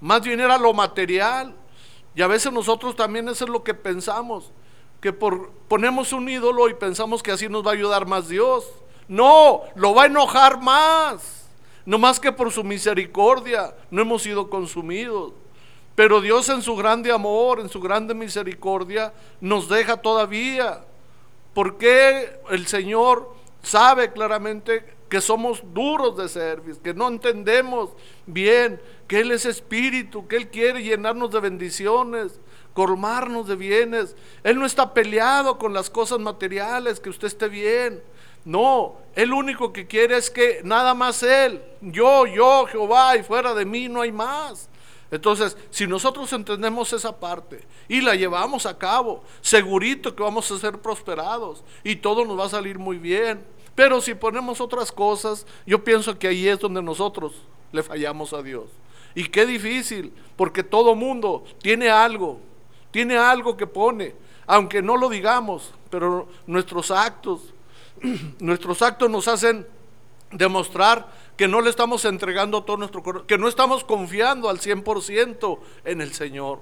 más 0.00 0.22
bien 0.22 0.40
era 0.40 0.56
lo 0.56 0.72
material. 0.72 1.54
Y 2.14 2.22
a 2.22 2.28
veces 2.28 2.50
nosotros 2.50 2.96
también 2.96 3.28
eso 3.28 3.44
es 3.44 3.50
lo 3.50 3.62
que 3.62 3.74
pensamos 3.74 4.52
que 5.06 5.12
por, 5.12 5.52
ponemos 5.68 6.12
un 6.12 6.28
ídolo 6.28 6.68
y 6.68 6.74
pensamos 6.74 7.22
que 7.22 7.30
así 7.30 7.48
nos 7.48 7.64
va 7.64 7.70
a 7.70 7.74
ayudar 7.74 8.08
más 8.08 8.28
Dios. 8.28 8.68
No, 9.06 9.60
lo 9.76 9.94
va 9.94 10.02
a 10.02 10.06
enojar 10.06 10.60
más. 10.60 11.48
No 11.84 11.96
más 11.96 12.18
que 12.18 12.32
por 12.32 12.50
su 12.50 12.64
misericordia 12.64 13.72
no 13.88 14.02
hemos 14.02 14.22
sido 14.22 14.50
consumidos. 14.50 15.32
Pero 15.94 16.20
Dios 16.20 16.48
en 16.48 16.60
su 16.60 16.74
grande 16.74 17.12
amor, 17.12 17.60
en 17.60 17.68
su 17.68 17.80
grande 17.80 18.14
misericordia, 18.14 19.14
nos 19.40 19.68
deja 19.68 19.96
todavía. 19.96 20.84
Porque 21.54 22.40
el 22.50 22.66
Señor 22.66 23.32
sabe 23.62 24.10
claramente 24.12 24.92
que 25.08 25.20
somos 25.20 25.62
duros 25.72 26.16
de 26.16 26.28
servicio, 26.28 26.82
que 26.82 26.94
no 26.94 27.06
entendemos 27.06 27.90
bien, 28.26 28.80
que 29.06 29.20
Él 29.20 29.30
es 29.30 29.46
espíritu, 29.46 30.26
que 30.26 30.34
Él 30.34 30.48
quiere 30.48 30.82
llenarnos 30.82 31.30
de 31.30 31.38
bendiciones, 31.38 32.40
colmarnos 32.76 33.48
de 33.48 33.56
bienes. 33.56 34.14
Él 34.44 34.58
no 34.58 34.66
está 34.66 34.92
peleado 34.92 35.56
con 35.56 35.72
las 35.72 35.88
cosas 35.88 36.18
materiales, 36.18 37.00
que 37.00 37.08
usted 37.08 37.26
esté 37.26 37.48
bien. 37.48 38.02
No, 38.44 38.96
el 39.14 39.32
único 39.32 39.72
que 39.72 39.86
quiere 39.86 40.18
es 40.18 40.28
que 40.28 40.60
nada 40.62 40.92
más 40.92 41.22
Él, 41.22 41.62
yo, 41.80 42.26
yo, 42.26 42.66
Jehová, 42.66 43.16
y 43.16 43.22
fuera 43.22 43.54
de 43.54 43.64
mí 43.64 43.88
no 43.88 44.02
hay 44.02 44.12
más. 44.12 44.68
Entonces, 45.10 45.56
si 45.70 45.86
nosotros 45.86 46.30
entendemos 46.34 46.92
esa 46.92 47.18
parte 47.18 47.64
y 47.88 48.02
la 48.02 48.14
llevamos 48.14 48.66
a 48.66 48.76
cabo, 48.76 49.24
segurito 49.40 50.14
que 50.14 50.22
vamos 50.22 50.50
a 50.50 50.58
ser 50.58 50.78
prosperados 50.78 51.64
y 51.82 51.96
todo 51.96 52.26
nos 52.26 52.38
va 52.38 52.44
a 52.44 52.50
salir 52.50 52.78
muy 52.78 52.98
bien. 52.98 53.42
Pero 53.74 54.02
si 54.02 54.14
ponemos 54.14 54.60
otras 54.60 54.92
cosas, 54.92 55.46
yo 55.66 55.82
pienso 55.82 56.18
que 56.18 56.28
ahí 56.28 56.46
es 56.46 56.58
donde 56.58 56.82
nosotros 56.82 57.32
le 57.72 57.82
fallamos 57.82 58.34
a 58.34 58.42
Dios. 58.42 58.64
Y 59.14 59.28
qué 59.28 59.46
difícil, 59.46 60.12
porque 60.36 60.62
todo 60.62 60.94
mundo 60.94 61.44
tiene 61.62 61.88
algo, 61.88 62.38
tiene 62.96 63.18
algo 63.18 63.58
que 63.58 63.66
pone, 63.66 64.14
aunque 64.46 64.80
no 64.80 64.96
lo 64.96 65.10
digamos, 65.10 65.70
pero 65.90 66.28
nuestros 66.46 66.90
actos, 66.90 67.52
nuestros 68.40 68.80
actos 68.80 69.10
nos 69.10 69.28
hacen 69.28 69.66
demostrar 70.32 71.06
que 71.36 71.46
no 71.46 71.60
le 71.60 71.68
estamos 71.68 72.06
entregando 72.06 72.64
todo 72.64 72.78
nuestro 72.78 73.02
corazón, 73.02 73.26
que 73.26 73.36
no 73.36 73.48
estamos 73.48 73.84
confiando 73.84 74.48
al 74.48 74.60
100% 74.60 75.58
en 75.84 76.00
el 76.00 76.14
Señor. 76.14 76.60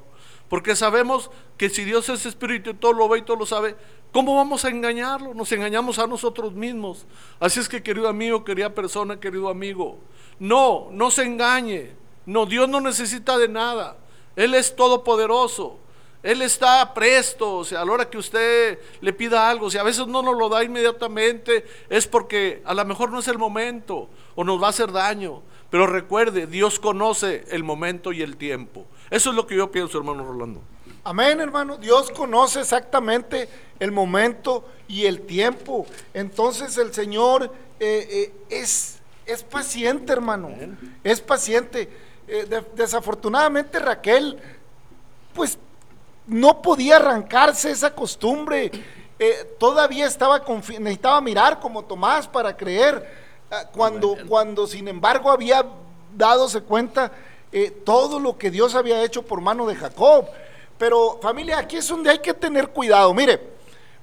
Porque 0.48 0.74
sabemos 0.74 1.30
que 1.56 1.70
si 1.70 1.84
Dios 1.84 2.08
es 2.08 2.26
espíritu 2.26 2.70
y 2.70 2.74
todo 2.74 2.94
lo 2.94 3.08
ve 3.08 3.20
y 3.20 3.22
todo 3.22 3.36
lo 3.36 3.46
sabe, 3.46 3.76
¿cómo 4.10 4.34
vamos 4.34 4.64
a 4.64 4.70
engañarlo? 4.70 5.34
Nos 5.34 5.52
engañamos 5.52 6.00
a 6.00 6.08
nosotros 6.08 6.52
mismos. 6.52 7.06
Así 7.38 7.60
es 7.60 7.68
que 7.68 7.80
querido 7.80 8.08
amigo, 8.08 8.42
querida 8.42 8.74
persona, 8.74 9.20
querido 9.20 9.48
amigo, 9.48 10.00
no, 10.40 10.88
no 10.90 11.12
se 11.12 11.22
engañe. 11.22 11.92
No, 12.26 12.44
Dios 12.44 12.68
no 12.68 12.80
necesita 12.80 13.38
de 13.38 13.46
nada. 13.46 13.98
Él 14.34 14.54
es 14.54 14.74
todopoderoso. 14.74 15.78
Él 16.24 16.42
está 16.42 16.92
presto, 16.94 17.58
o 17.58 17.64
sea, 17.64 17.82
a 17.82 17.84
la 17.84 17.92
hora 17.92 18.10
que 18.10 18.18
usted 18.18 18.78
le 19.00 19.12
pida 19.12 19.48
algo, 19.48 19.70
si 19.70 19.78
a 19.78 19.82
veces 19.84 20.06
no 20.08 20.22
nos 20.22 20.36
lo 20.36 20.48
da 20.48 20.64
inmediatamente, 20.64 21.64
es 21.90 22.06
porque 22.08 22.62
a 22.64 22.74
lo 22.74 22.84
mejor 22.84 23.12
no 23.12 23.20
es 23.20 23.28
el 23.28 23.38
momento 23.38 24.08
o 24.34 24.42
nos 24.42 24.60
va 24.60 24.66
a 24.68 24.70
hacer 24.70 24.90
daño. 24.90 25.42
Pero 25.70 25.86
recuerde, 25.86 26.46
Dios 26.46 26.78
conoce 26.80 27.44
el 27.50 27.62
momento 27.62 28.12
y 28.12 28.22
el 28.22 28.36
tiempo. 28.36 28.86
Eso 29.10 29.30
es 29.30 29.36
lo 29.36 29.46
que 29.46 29.56
yo 29.56 29.70
pienso, 29.70 29.98
hermano 29.98 30.24
Rolando. 30.24 30.62
Amén, 31.04 31.40
hermano. 31.40 31.76
Dios 31.76 32.10
conoce 32.10 32.60
exactamente 32.60 33.48
el 33.78 33.92
momento 33.92 34.66
y 34.88 35.04
el 35.04 35.20
tiempo. 35.22 35.84
Entonces 36.14 36.78
el 36.78 36.94
Señor 36.94 37.52
eh, 37.80 38.08
eh, 38.10 38.32
es, 38.48 39.00
es 39.26 39.42
paciente, 39.42 40.12
hermano. 40.12 40.50
Es 41.02 41.20
paciente. 41.20 41.90
Eh, 42.26 42.46
de- 42.48 42.64
desafortunadamente 42.74 43.78
Raquel, 43.78 44.38
pues 45.34 45.58
no 46.26 46.62
podía 46.62 46.96
arrancarse 46.96 47.70
esa 47.70 47.94
costumbre. 47.94 48.70
Eh, 49.18 49.56
todavía 49.58 50.06
estaba 50.06 50.40
necesitaba 50.78 51.20
mirar 51.20 51.60
como 51.60 51.84
Tomás 51.84 52.26
para 52.26 52.56
creer. 52.56 53.24
Ah, 53.50 53.64
cuando, 53.72 54.16
cuando 54.28 54.66
sin 54.66 54.88
embargo 54.88 55.30
había 55.30 55.64
dadose 56.16 56.62
cuenta 56.62 57.12
eh, 57.52 57.70
todo 57.84 58.18
lo 58.18 58.36
que 58.36 58.50
Dios 58.50 58.74
había 58.74 59.02
hecho 59.04 59.22
por 59.22 59.40
mano 59.40 59.66
de 59.66 59.76
Jacob. 59.76 60.26
Pero 60.78 61.18
familia, 61.22 61.58
aquí 61.58 61.76
es 61.76 61.86
donde 61.88 62.10
hay 62.10 62.18
que 62.18 62.34
tener 62.34 62.68
cuidado. 62.70 63.14
Mire, 63.14 63.40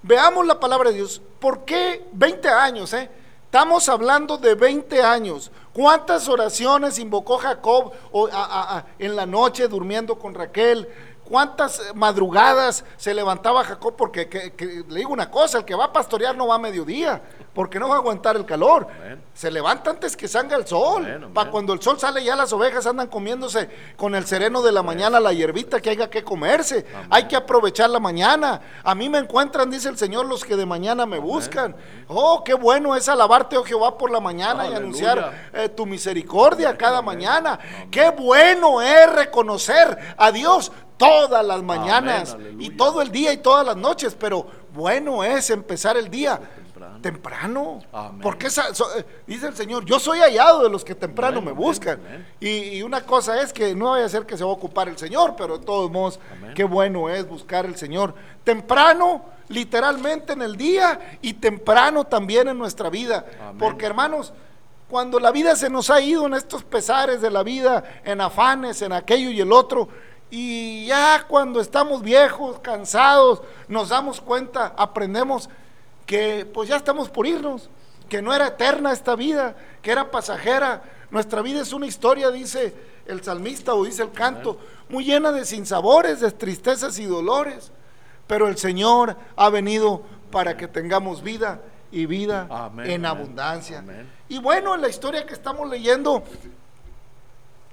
veamos 0.02 0.46
la 0.48 0.60
palabra 0.60 0.90
de 0.90 0.98
Dios. 0.98 1.22
¿Por 1.40 1.66
qué 1.66 2.06
20 2.14 2.48
años? 2.48 2.94
Eh? 2.94 3.10
Estamos 3.46 3.90
hablando 3.90 4.38
de 4.38 4.56
20 4.56 5.02
años. 5.04 5.52
¿Cuántas 5.74 6.30
oraciones 6.30 6.98
invocó 7.00 7.38
Jacob 7.38 7.92
o- 8.12 8.28
a- 8.28 8.32
a- 8.46 8.78
a- 8.78 8.86
en 9.00 9.16
la 9.18 9.26
noche 9.26 9.68
durmiendo 9.68 10.18
con 10.18 10.34
Raquel? 10.34 10.88
¿Cuántas 11.32 11.82
madrugadas 11.96 12.84
se 12.98 13.14
levantaba 13.14 13.64
Jacob? 13.64 13.96
Porque 13.96 14.28
que- 14.28 14.52
que- 14.52 14.84
le 14.90 14.98
digo 15.00 15.14
una 15.14 15.32
cosa, 15.32 15.60
el 15.60 15.64
que 15.64 15.74
va 15.74 15.86
a 15.86 15.94
pastorear 15.94 16.36
no 16.36 16.48
va 16.48 16.56
a 16.56 16.60
mediodía, 16.60 17.22
porque 17.54 17.80
no 17.80 17.90
va 17.90 17.96
a 17.96 17.98
aguantar 17.98 18.36
el 18.36 18.46
calor. 18.46 18.88
Se 19.34 19.52
levanta 19.52 19.92
antes 19.92 20.16
que 20.16 20.28
salga 20.28 20.56
el 20.56 20.66
sol. 20.66 21.30
Para 21.34 21.52
cuando 21.52 21.74
el 21.74 21.82
sol 21.82 22.00
sale 22.00 22.24
ya 22.24 22.36
las 22.36 22.54
ovejas 22.54 22.86
andan 22.86 23.08
comiéndose 23.08 23.70
con 23.98 24.16
el 24.16 24.26
sereno 24.26 24.62
de 24.62 24.72
la 24.72 24.84
mañana 24.84 25.20
la 25.20 25.34
hierbita 25.34 25.82
que 25.82 25.90
haya 25.90 26.10
que 26.10 26.24
comerse. 26.24 26.86
Hay 27.10 27.28
que 27.28 27.36
aprovechar 27.36 27.90
la 27.90 28.00
mañana. 28.00 28.62
A 28.84 28.96
mí 28.96 29.10
me 29.10 29.18
encuentran, 29.18 29.70
dice 29.70 29.90
el 29.90 29.98
Señor, 29.98 30.26
los 30.26 30.46
que 30.46 30.56
de 30.56 30.66
mañana 30.66 31.06
me 31.06 31.20
buscan. 31.20 31.76
Oh, 32.08 32.44
qué 32.44 32.54
bueno 32.54 32.96
es 32.96 33.10
alabarte, 33.10 33.58
oh 33.58 33.64
Jehová, 33.64 33.98
por 33.98 34.12
la 34.12 34.20
mañana 34.20 34.70
y 34.70 34.74
anunciar 34.74 35.50
eh, 35.54 35.70
tu 35.70 35.86
misericordia 35.86 36.78
cada 36.78 37.02
mañana. 37.02 37.60
Qué 37.90 38.10
bueno 38.12 38.82
es 38.82 39.12
reconocer 39.14 40.16
a 40.18 40.32
Dios 40.32 40.72
todas 40.96 41.44
las 41.44 41.64
mañanas 41.64 42.38
y 42.60 42.70
todo 42.70 43.02
el 43.02 43.12
día 43.12 43.34
y 43.34 43.38
todas 43.38 43.66
las 43.66 43.76
noches, 43.76 44.16
pero 44.18 44.46
bueno 44.74 45.24
es 45.24 45.50
empezar 45.50 45.98
el 45.98 46.10
día 46.10 46.40
Temprano. 47.02 47.02
temprano. 47.02 47.80
Amén. 47.94 48.22
Porque 48.22 48.48
esa- 48.48 48.74
so- 48.74 48.98
eh, 48.98 49.06
dice 49.28 49.48
el 49.48 49.56
Señor, 49.56 49.86
yo 49.86 50.00
soy 50.00 50.20
hallado 50.20 50.64
de 50.64 50.70
los 50.70 50.84
que 50.84 50.96
temprano 50.96 51.38
Amén, 51.40 51.46
me 51.46 51.52
buscan. 51.52 52.00
amén. 52.06 52.28
Y, 52.40 52.48
y 52.78 52.84
una 52.84 53.06
cosa 53.06 53.42
es 53.42 53.54
que 53.54 53.76
no 53.76 53.92
vaya 53.92 54.06
a 54.06 54.10
ser 54.10 54.26
que 54.26 54.38
se 54.38 54.44
va 54.44 54.50
a 54.50 54.54
ocupar 54.54 54.90
el 54.90 54.98
Señor, 54.98 55.36
pero 55.38 55.58
de 55.60 55.66
todos 55.66 55.90
modos, 55.92 56.20
qué 56.56 56.64
bueno 56.64 57.10
es 57.10 57.28
buscar 57.28 57.66
el 57.66 57.76
Señor 57.76 58.14
temprano, 58.44 59.24
literalmente 59.50 60.34
en 60.34 60.42
el 60.42 60.56
día 60.58 61.18
y 61.22 61.34
temprano 61.34 62.06
también 62.06 62.48
en 62.48 62.58
nuestra 62.58 62.90
vida. 62.90 63.26
Porque 63.60 63.86
hermanos, 63.86 64.34
cuando 64.90 65.20
la 65.20 65.32
vida 65.32 65.56
se 65.56 65.70
nos 65.70 65.90
ha 65.90 66.02
ido 66.02 66.26
en 66.26 66.34
estos 66.34 66.64
pesares 66.64 67.22
de 67.22 67.30
la 67.32 67.44
vida, 67.44 67.84
en 68.04 68.20
afanes, 68.22 68.82
en 68.82 68.92
aquello 68.94 69.30
y 69.30 69.40
el 69.40 69.52
otro, 69.54 69.88
y 70.30 70.86
ya 70.86 71.26
cuando 71.28 71.60
estamos 71.60 72.02
viejos, 72.02 72.60
cansados, 72.60 73.42
nos 73.68 73.90
damos 73.90 74.22
cuenta, 74.22 74.74
aprendemos 74.78 75.50
que 76.12 76.46
pues 76.46 76.68
ya 76.68 76.76
estamos 76.76 77.08
por 77.10 77.26
irnos, 77.26 77.70
que 78.10 78.22
no 78.22 78.34
era 78.34 78.48
eterna 78.48 78.92
esta 78.92 79.16
vida, 79.16 79.56
que 79.82 79.92
era 79.94 80.12
pasajera. 80.12 80.84
Nuestra 81.10 81.42
vida 81.42 81.62
es 81.62 81.72
una 81.72 81.86
historia, 81.88 82.30
dice 82.32 82.74
el 83.06 83.24
salmista 83.24 83.74
o 83.76 83.86
dice 83.86 84.04
el 84.04 84.12
canto, 84.12 84.58
muy 84.90 85.06
llena 85.06 85.32
de 85.32 85.46
sinsabores, 85.46 86.20
de 86.20 86.30
tristezas 86.32 87.00
y 87.00 87.06
dolores. 87.06 87.72
Pero 88.28 88.50
el 88.50 88.58
Señor 88.58 89.16
ha 89.38 89.50
venido 89.50 90.02
para 90.32 90.58
que 90.58 90.68
tengamos 90.68 91.24
vida 91.24 91.62
y 91.94 92.06
vida 92.08 92.46
Amén, 92.50 92.90
en 92.90 93.06
amén, 93.06 93.22
abundancia. 93.22 93.80
amén. 93.80 94.06
Y 94.28 94.38
bueno, 94.40 94.76
en 94.76 94.82
la 94.82 94.90
historia 94.90 95.26
que 95.26 95.34
estamos 95.34 95.70
leyendo, 95.70 96.24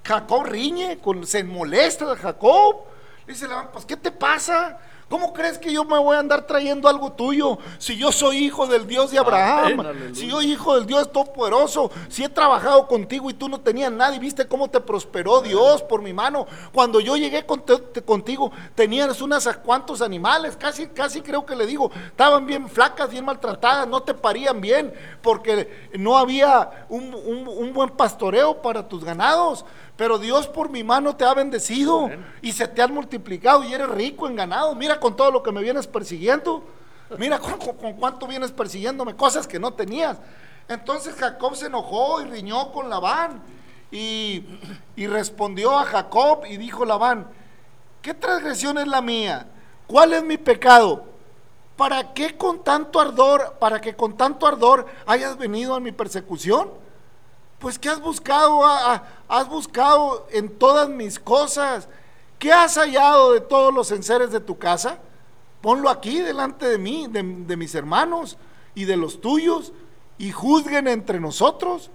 Jacob 0.04 0.44
riñe, 0.44 0.98
con- 0.98 1.26
se 1.26 1.42
molesta 1.42 2.08
de 2.08 2.14
Jacob. 2.14 2.84
Dice 3.26 3.48
pues 3.72 3.84
¿qué 3.84 3.96
te 3.96 4.12
pasa? 4.12 4.78
¿Cómo 5.08 5.32
crees 5.32 5.56
que 5.58 5.72
yo 5.72 5.84
me 5.84 5.98
voy 5.98 6.16
a 6.16 6.18
andar 6.18 6.46
trayendo 6.46 6.86
algo 6.88 7.12
tuyo? 7.12 7.56
Si 7.78 7.96
yo 7.96 8.12
soy 8.12 8.38
hijo 8.44 8.66
del 8.66 8.86
Dios 8.86 9.10
de 9.10 9.18
Abraham, 9.18 9.80
Amén, 9.80 10.14
si 10.14 10.26
yo 10.28 10.36
soy 10.36 10.52
hijo 10.52 10.74
del 10.74 10.84
Dios 10.86 11.10
Todopoderoso, 11.10 11.90
si 12.08 12.24
he 12.24 12.28
trabajado 12.28 12.86
contigo 12.86 13.30
y 13.30 13.34
tú 13.34 13.48
no 13.48 13.58
tenías 13.60 13.90
nada 13.90 14.14
y 14.14 14.18
viste 14.18 14.46
cómo 14.46 14.68
te 14.68 14.80
prosperó 14.80 15.40
Dios 15.40 15.82
por 15.82 16.02
mi 16.02 16.12
mano. 16.12 16.46
Cuando 16.72 17.00
yo 17.00 17.16
llegué 17.16 17.46
contigo 18.04 18.52
tenías 18.74 19.20
unas 19.22 19.46
cuantos 19.64 20.02
animales, 20.02 20.56
casi, 20.56 20.86
casi 20.88 21.22
creo 21.22 21.46
que 21.46 21.56
le 21.56 21.66
digo, 21.66 21.90
estaban 22.06 22.44
bien 22.46 22.68
flacas, 22.68 23.10
bien 23.10 23.24
maltratadas, 23.24 23.88
no 23.88 24.02
te 24.02 24.12
parían 24.14 24.60
bien 24.60 24.92
porque 25.22 25.88
no 25.94 26.18
había 26.18 26.86
un, 26.88 27.14
un- 27.14 27.48
un 27.48 27.72
buen 27.72 27.88
pastoreo 27.90 28.60
para 28.60 28.86
tus 28.86 29.04
ganados. 29.04 29.64
Pero 29.96 30.16
Dios 30.16 30.46
por 30.46 30.68
mi 30.70 30.84
mano 30.84 31.16
te 31.16 31.24
ha 31.24 31.34
bendecido 31.34 32.08
y 32.40 32.52
se 32.52 32.68
te 32.68 32.80
han 32.82 32.94
multiplicado 32.94 33.64
y 33.64 33.74
eres 33.74 33.88
rico 33.88 34.28
en 34.28 34.36
ganado. 34.36 34.72
Mira 34.76 34.97
con 35.00 35.16
todo 35.16 35.30
lo 35.30 35.42
que 35.42 35.52
me 35.52 35.62
vienes 35.62 35.86
persiguiendo. 35.86 36.62
Mira 37.18 37.38
con, 37.38 37.58
con- 37.58 37.76
con 37.76 37.92
cuánto 37.94 38.26
vienes 38.26 38.52
persiguiéndome, 38.52 39.16
cosas 39.16 39.46
que 39.46 39.58
no 39.58 39.72
tenías. 39.72 40.18
Entonces 40.68 41.14
Jacob 41.14 41.56
se 41.56 41.66
enojó 41.66 42.20
y 42.20 42.24
riñó 42.26 42.72
con 42.72 42.88
Labán. 42.90 43.42
Y, 43.90 44.44
y 44.96 45.06
respondió 45.06 45.78
a 45.78 45.84
Jacob 45.86 46.44
y 46.44 46.58
dijo 46.58 46.84
Labán, 46.84 47.26
¿qué 48.02 48.12
transgresión 48.12 48.76
es 48.76 48.86
la 48.86 49.00
mía? 49.00 49.46
¿Cuál 49.86 50.12
es 50.12 50.22
mi 50.22 50.36
pecado? 50.36 51.06
¿Para 51.74 52.12
qué 52.12 52.36
con 52.36 52.62
tanto 52.62 53.00
ardor, 53.00 53.54
para 53.58 53.80
que 53.80 53.96
con 53.96 54.14
tanto 54.16 54.46
ardor 54.46 54.84
hayas 55.06 55.38
venido 55.38 55.74
a 55.74 55.80
mi 55.80 55.92
persecución? 55.92 56.68
Pues 57.60 57.78
¿qué 57.78 57.88
has 57.88 58.00
buscado? 58.00 58.64
Ah, 58.66 59.02
ah, 59.28 59.38
has 59.40 59.48
buscado 59.48 60.26
en 60.30 60.58
todas 60.58 60.88
mis 60.90 61.18
cosas. 61.18 61.88
¿Qué 62.38 62.52
has 62.52 62.76
hallado 62.76 63.32
de 63.32 63.40
todos 63.40 63.74
los 63.74 63.90
enseres 63.90 64.30
de 64.30 64.40
tu 64.40 64.58
casa? 64.58 64.98
Ponlo 65.60 65.90
aquí 65.90 66.20
delante 66.20 66.68
de 66.68 66.78
mí, 66.78 67.08
de, 67.08 67.22
de 67.22 67.56
mis 67.56 67.74
hermanos 67.74 68.38
y 68.74 68.84
de 68.84 68.96
los 68.96 69.20
tuyos, 69.20 69.72
y 70.18 70.30
juzguen 70.30 70.86
entre 70.86 71.18
nosotros. 71.18 71.90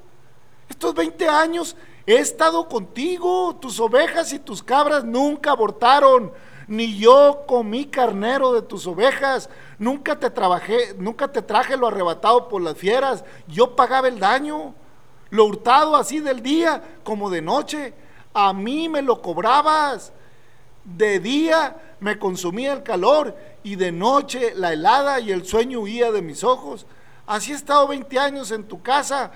Estos 0.69 0.93
20 0.95 1.29
años 1.29 1.77
he 2.06 2.15
estado 2.15 2.67
contigo, 2.67 3.56
tus 3.62 3.79
ovejas 3.79 4.34
y 4.34 4.39
tus 4.39 4.62
cabras 4.62 5.06
nunca 5.06 5.51
abortaron, 5.51 6.34
ni 6.67 6.97
yo 6.97 7.43
comí 7.47 7.86
carnero 7.86 8.53
de 8.53 8.62
tus 8.62 8.86
ovejas, 8.88 9.49
nunca 9.77 10.19
te 10.19 10.29
trabajé, 10.29 10.95
nunca 10.97 11.32
te 11.32 11.41
traje 11.41 11.77
lo 11.77 11.88
arrebatado 11.88 12.49
por 12.49 12.62
las 12.62 12.77
fieras, 12.77 13.23
yo 13.47 13.75
pagaba 13.75 14.10
el 14.10 14.19
daño, 14.19 14.73
lo 15.29 15.45
hurtado 15.45 15.95
así 15.95 16.19
del 16.19 16.41
día 16.41 16.82
como 17.03 17.29
de 17.29 17.41
noche, 17.41 17.93
a 18.34 18.51
mí 18.51 18.89
me 18.89 19.01
lo 19.01 19.21
cobrabas. 19.21 20.12
De 20.84 21.19
día 21.19 21.78
me 22.00 22.19
consumía 22.19 22.74
el 22.74 22.84
calor 22.84 23.38
y 23.63 23.76
de 23.76 23.91
noche 23.91 24.54
la 24.56 24.74
helada 24.74 25.19
y 25.19 25.32
el 25.32 25.46
sueño 25.46 25.80
huía 25.80 26.12
de 26.12 26.22
mis 26.22 26.43
ojos. 26.43 26.86
Así 27.26 27.54
he 27.54 27.56
estado 27.56 27.88
20 27.88 28.19
años 28.19 28.52
en 28.52 28.65
tu 28.65 28.82
casa, 28.82 29.32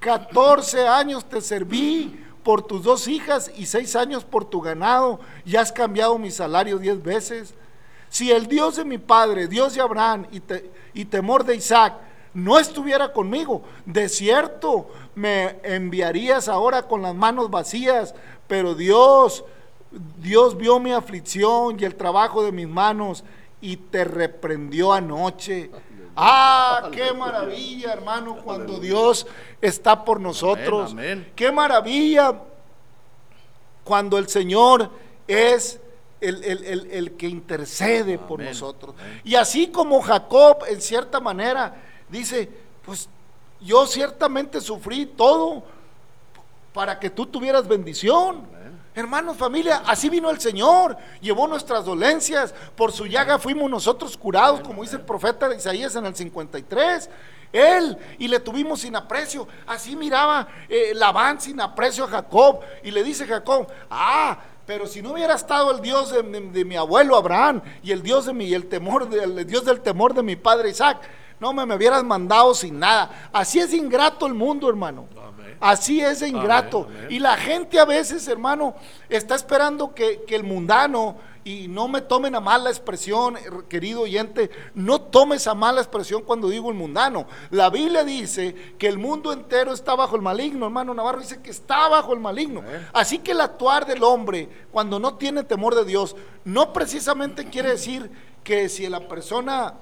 14 0.00 0.88
años 0.88 1.24
te 1.24 1.40
serví 1.40 2.24
por 2.42 2.62
tus 2.62 2.82
dos 2.82 3.06
hijas 3.06 3.52
y 3.56 3.66
6 3.66 3.94
años 3.96 4.24
por 4.24 4.44
tu 4.44 4.60
ganado, 4.60 5.20
y 5.44 5.56
has 5.56 5.70
cambiado 5.70 6.18
mi 6.18 6.30
salario 6.30 6.78
10 6.78 7.02
veces. 7.02 7.54
Si 8.08 8.32
el 8.32 8.46
Dios 8.46 8.76
de 8.76 8.84
mi 8.84 8.98
padre, 8.98 9.48
Dios 9.48 9.74
de 9.74 9.82
Abraham 9.82 10.26
y, 10.32 10.42
y 10.94 11.04
temor 11.04 11.44
de 11.44 11.56
Isaac, 11.56 11.94
no 12.34 12.58
estuviera 12.58 13.12
conmigo, 13.12 13.62
de 13.84 14.08
cierto 14.08 14.90
me 15.14 15.58
enviarías 15.62 16.48
ahora 16.48 16.82
con 16.82 17.02
las 17.02 17.14
manos 17.14 17.50
vacías, 17.50 18.14
pero 18.46 18.74
Dios, 18.74 19.44
Dios 20.18 20.56
vio 20.56 20.78
mi 20.78 20.92
aflicción 20.92 21.76
y 21.80 21.84
el 21.84 21.94
trabajo 21.94 22.42
de 22.44 22.52
mis 22.52 22.68
manos 22.68 23.24
y 23.60 23.76
te 23.76 24.04
reprendió 24.04 24.92
anoche. 24.92 25.70
Ah, 26.14 26.88
qué 26.92 27.12
maravilla, 27.12 27.92
hermano, 27.92 28.36
cuando 28.44 28.78
Dios 28.80 29.26
está 29.60 30.04
por 30.04 30.20
nosotros. 30.20 30.92
amén. 30.92 31.32
Qué 31.36 31.50
maravilla 31.52 32.34
cuando 33.84 34.18
el 34.18 34.28
Señor 34.28 34.90
es 35.26 35.80
el, 36.20 36.42
el- 36.44 36.64
el- 36.64 36.90
el 36.90 37.12
que 37.12 37.28
intercede 37.28 38.18
por 38.18 38.40
nosotros. 38.40 38.94
Y 39.24 39.36
así 39.36 39.68
como 39.68 40.00
Jacob, 40.02 40.64
en 40.68 40.80
cierta 40.80 41.20
manera, 41.20 41.76
dice, 42.08 42.50
pues 42.84 43.08
yo 43.60 43.86
ciertamente 43.86 44.60
sufrí 44.60 45.06
todo 45.06 45.62
para 46.72 46.98
que 46.98 47.10
tú 47.10 47.26
tuvieras 47.26 47.66
bendición. 47.66 48.46
Hermanos, 48.94 49.36
familia, 49.36 49.82
así 49.86 50.08
vino 50.08 50.28
el 50.30 50.40
Señor, 50.40 50.96
llevó 51.20 51.46
nuestras 51.46 51.84
dolencias, 51.84 52.52
por 52.74 52.90
su 52.90 53.06
llaga 53.06 53.38
fuimos 53.38 53.70
nosotros 53.70 54.16
curados, 54.16 54.60
como 54.60 54.82
dice 54.82 54.96
el 54.96 55.02
profeta 55.02 55.54
Isaías 55.54 55.94
en 55.94 56.06
el 56.06 56.16
53. 56.16 57.08
Él, 57.52 57.96
y 58.18 58.28
le 58.28 58.40
tuvimos 58.40 58.80
sin 58.80 58.94
aprecio. 58.96 59.46
Así 59.66 59.96
miraba 59.96 60.48
eh, 60.68 60.92
Labán 60.94 61.40
sin 61.40 61.60
aprecio 61.60 62.04
a 62.04 62.08
Jacob, 62.08 62.60
y 62.82 62.90
le 62.90 63.02
dice 63.04 63.26
Jacob, 63.26 63.68
ah, 63.90 64.38
pero 64.66 64.86
si 64.86 65.00
no 65.00 65.12
hubiera 65.12 65.34
estado 65.34 65.70
el 65.70 65.80
Dios 65.80 66.10
de, 66.12 66.22
mi 66.64 66.76
abuelo 66.76 67.16
Abraham 67.16 67.62
y 67.82 67.92
el 67.92 68.02
Dios 68.02 68.26
de 68.26 68.34
mi, 68.34 68.52
el 68.52 68.66
temor, 68.68 69.08
de- 69.08 69.22
el 69.24 69.46
Dios 69.46 69.64
del 69.64 69.80
temor 69.80 70.12
de 70.12 70.22
mi 70.22 70.36
padre 70.36 70.68
Isaac, 70.70 70.98
no 71.40 71.52
me, 71.52 71.64
me 71.64 71.76
hubieras 71.76 72.02
mandado 72.04 72.52
sin 72.52 72.78
nada. 72.78 73.30
Así 73.32 73.60
es 73.60 73.72
ingrato 73.72 74.26
el 74.26 74.34
mundo, 74.34 74.68
hermano. 74.68 75.06
Amén. 75.16 75.37
Así 75.60 76.00
es 76.00 76.20
de 76.20 76.28
ingrato. 76.28 76.84
Amén, 76.84 76.96
amén. 76.98 77.12
Y 77.12 77.18
la 77.18 77.36
gente 77.36 77.78
a 77.78 77.84
veces, 77.84 78.26
hermano, 78.28 78.74
está 79.08 79.34
esperando 79.34 79.94
que, 79.94 80.22
que 80.26 80.36
el 80.36 80.44
mundano, 80.44 81.16
y 81.48 81.66
no 81.66 81.88
me 81.88 82.02
tomen 82.02 82.34
a 82.34 82.40
mal 82.40 82.64
la 82.64 82.70
expresión, 82.70 83.38
eh, 83.38 83.40
querido 83.70 84.02
oyente, 84.02 84.50
no 84.74 85.00
tomes 85.00 85.46
a 85.46 85.54
mala 85.54 85.80
expresión 85.80 86.22
cuando 86.22 86.50
digo 86.50 86.68
el 86.68 86.76
mundano. 86.76 87.26
La 87.50 87.70
Biblia 87.70 88.04
dice 88.04 88.54
que 88.76 88.86
el 88.86 88.98
mundo 88.98 89.32
entero 89.32 89.72
está 89.72 89.94
bajo 89.94 90.14
el 90.14 90.20
maligno, 90.20 90.66
hermano 90.66 90.92
Navarro 90.92 91.20
dice 91.20 91.40
que 91.40 91.50
está 91.50 91.88
bajo 91.88 92.12
el 92.12 92.20
maligno. 92.20 92.62
Así 92.92 93.18
que 93.18 93.32
el 93.32 93.40
actuar 93.40 93.86
del 93.86 94.02
hombre 94.02 94.66
cuando 94.70 94.98
no 94.98 95.14
tiene 95.14 95.42
temor 95.42 95.74
de 95.74 95.86
Dios, 95.86 96.16
no 96.44 96.72
precisamente 96.74 97.48
quiere 97.48 97.70
decir 97.70 98.10
que 98.44 98.68
si 98.68 98.86
la 98.86 99.08
persona 99.08 99.74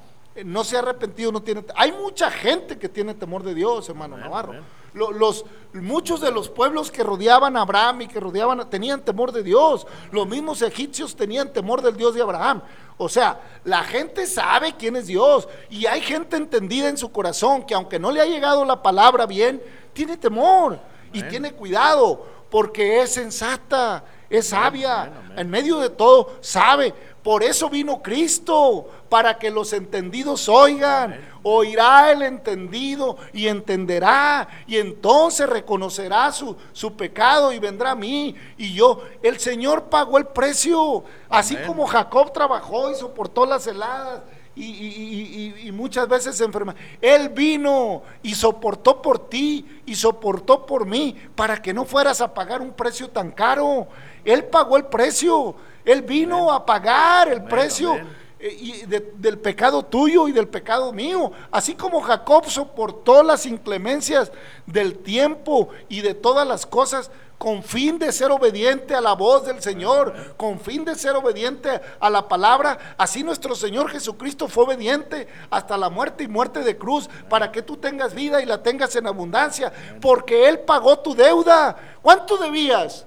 no 0.45 0.65
se 0.65 0.77
ha 0.77 0.81
arrepentido, 0.81 1.33
no 1.33 1.43
tiene... 1.43 1.65
Hay 1.77 1.93
mucha 1.93 2.31
gente 2.31 2.79
que 2.79 2.89
tiene 2.89 3.15
temor 3.15 3.43
de 3.43 3.55
Dios, 3.55 3.89
hermano 3.89 4.17
Navarro. 4.17 4.53
amén. 4.53 4.65
Los, 4.95 5.45
muchos 5.75 6.23
de 6.23 6.31
los 6.31 6.49
pueblos 6.49 6.91
que 6.91 7.03
rodeaban 7.03 7.55
a 7.59 7.61
Abraham 7.63 8.01
y 8.03 8.09
que 8.09 8.19
rodeaban 8.19 8.61
a- 8.61 8.71
tenían 8.71 9.03
temor 9.03 9.31
de 9.31 9.43
Dios. 9.43 9.87
Los 10.11 10.27
mismos 10.27 10.63
egipcios 10.63 11.15
tenían 11.15 11.53
temor 11.53 11.83
del 11.83 11.97
Dios 11.99 12.15
de 12.15 12.23
Abraham. 12.23 12.63
O 12.97 13.07
sea, 13.11 13.39
la 13.65 13.85
gente 13.85 14.27
sabe 14.27 14.75
quién 14.79 14.97
es 14.97 15.07
Dios 15.07 15.49
y 15.69 15.85
hay 15.85 16.01
gente 16.01 16.39
entendida 16.39 16.89
en 16.89 16.97
su 16.97 17.13
corazón 17.13 17.67
que 17.67 17.75
aunque 17.75 17.99
no 17.99 18.11
le 18.11 18.23
ha 18.23 18.25
llegado 18.25 18.65
la 18.65 18.83
palabra 18.83 19.27
bien, 19.27 19.63
tiene 19.93 20.17
temor 20.17 20.79
y 21.13 21.23
tiene 21.25 21.53
cuidado 21.53 22.25
porque 22.49 23.03
es 23.03 23.13
sensata, 23.13 24.03
es 24.31 24.47
sabia, 24.49 25.13
en 25.37 25.51
medio 25.51 25.79
de 25.79 25.91
todo 25.91 26.37
sabe. 26.41 26.95
Por 27.27 27.43
eso 27.43 27.69
vino 27.69 28.01
Cristo, 28.01 28.89
para 29.09 29.37
que 29.37 29.51
los 29.51 29.73
entendidos 29.73 30.49
oigan. 30.49 31.21
Oirá 31.43 32.13
el 32.13 32.23
entendido 32.23 33.17
y 33.33 33.49
entenderá. 33.49 34.47
Y 34.69 34.77
entonces 34.77 35.49
reconocerá 35.49 36.31
su, 36.31 36.57
su 36.73 36.95
pecado 36.95 37.53
y 37.53 37.59
vendrá 37.59 37.91
a 37.91 37.95
mí. 37.97 38.37
Y 38.57 38.75
yo, 38.75 39.03
el 39.25 39.41
Señor 39.41 39.87
pagó 39.87 40.19
el 40.19 40.27
precio. 40.27 41.03
Así 41.29 41.57
Amén. 41.57 41.67
como 41.67 41.85
Jacob 41.89 42.33
trabajó 42.33 42.93
y 42.93 42.95
soportó 42.95 43.45
las 43.45 43.67
heladas. 43.67 44.23
Y, 44.55 44.63
y- 44.65 44.87
y- 44.87 45.63
y- 45.65 45.69
y 45.69 45.73
muchas 45.73 46.07
veces 46.09 46.37
se 46.37 46.45
enferma. 46.45 46.77
Él 47.01 47.29
vino 47.31 48.03
y 48.23 48.37
soportó 48.37 49.03
por 49.03 49.29
ti 49.29 49.83
y 49.85 49.97
soportó 49.97 50.65
por 50.65 50.87
mí 50.87 51.17
para 51.35 51.61
que 51.61 51.75
no 51.75 51.85
fueras 51.85 52.21
a 52.21 52.33
pagar 52.33 52.63
un 52.63 52.71
precio 52.71 53.11
tan 53.11 53.33
caro. 53.33 53.89
Él 54.25 54.45
pagó 54.45 54.77
el 54.77 54.85
precio. 54.85 55.57
Él 55.87 56.03
vino 56.03 56.53
a 56.53 56.67
pagar 56.67 57.29
el 57.29 57.39
Amén, 57.39 57.49
precio 57.49 57.93
amén. 57.93 58.09
eh, 58.39 58.57
y 58.61 58.73
de- 58.87 59.13
del 59.17 59.39
pecado 59.39 59.83
tuyo 59.85 60.29
y 60.29 60.33
del 60.33 60.49
pecado 60.49 60.93
mío. 60.93 61.33
Así 61.51 61.75
como 61.75 62.03
Jacob 62.03 62.45
soportó 62.51 63.23
las 63.23 63.47
inclemencias 63.47 64.31
del 64.67 64.99
tiempo 64.99 65.69
y 65.89 66.03
de 66.03 66.13
todas 66.13 66.47
las 66.47 66.67
cosas 66.67 67.11
con 67.39 67.63
fin 67.63 67.99
de 67.99 68.13
ser 68.13 68.31
obediente 68.31 68.95
a 68.95 69.01
la 69.03 69.13
voz 69.13 69.45
del 69.45 69.61
Señor, 69.63 70.35
con 70.39 70.59
fin 70.59 70.87
de 70.87 70.95
ser 70.95 71.15
obediente 71.17 71.69
a 72.01 72.09
la 72.09 72.27
palabra, 72.29 72.95
así 72.97 73.23
nuestro 73.23 73.55
Señor 73.55 73.91
Jesucristo 73.91 74.49
fue 74.49 74.65
obediente 74.65 75.29
hasta 75.51 75.77
la 75.77 75.91
muerte 75.91 76.25
y 76.25 76.29
muerte 76.29 76.61
de 76.61 76.79
cruz, 76.79 77.11
para 77.29 77.53
que 77.53 77.61
tú 77.61 77.77
tengas 77.77 78.15
vida 78.15 78.41
y 78.41 78.47
la 78.47 78.63
tengas 78.63 78.97
en 78.97 79.07
abundancia, 79.07 79.71
porque 80.01 80.49
Él 80.49 80.61
pagó 80.61 80.99
tu 81.01 81.15
deuda. 81.15 81.77
¿Cuánto 82.01 82.39
debías? 82.39 83.07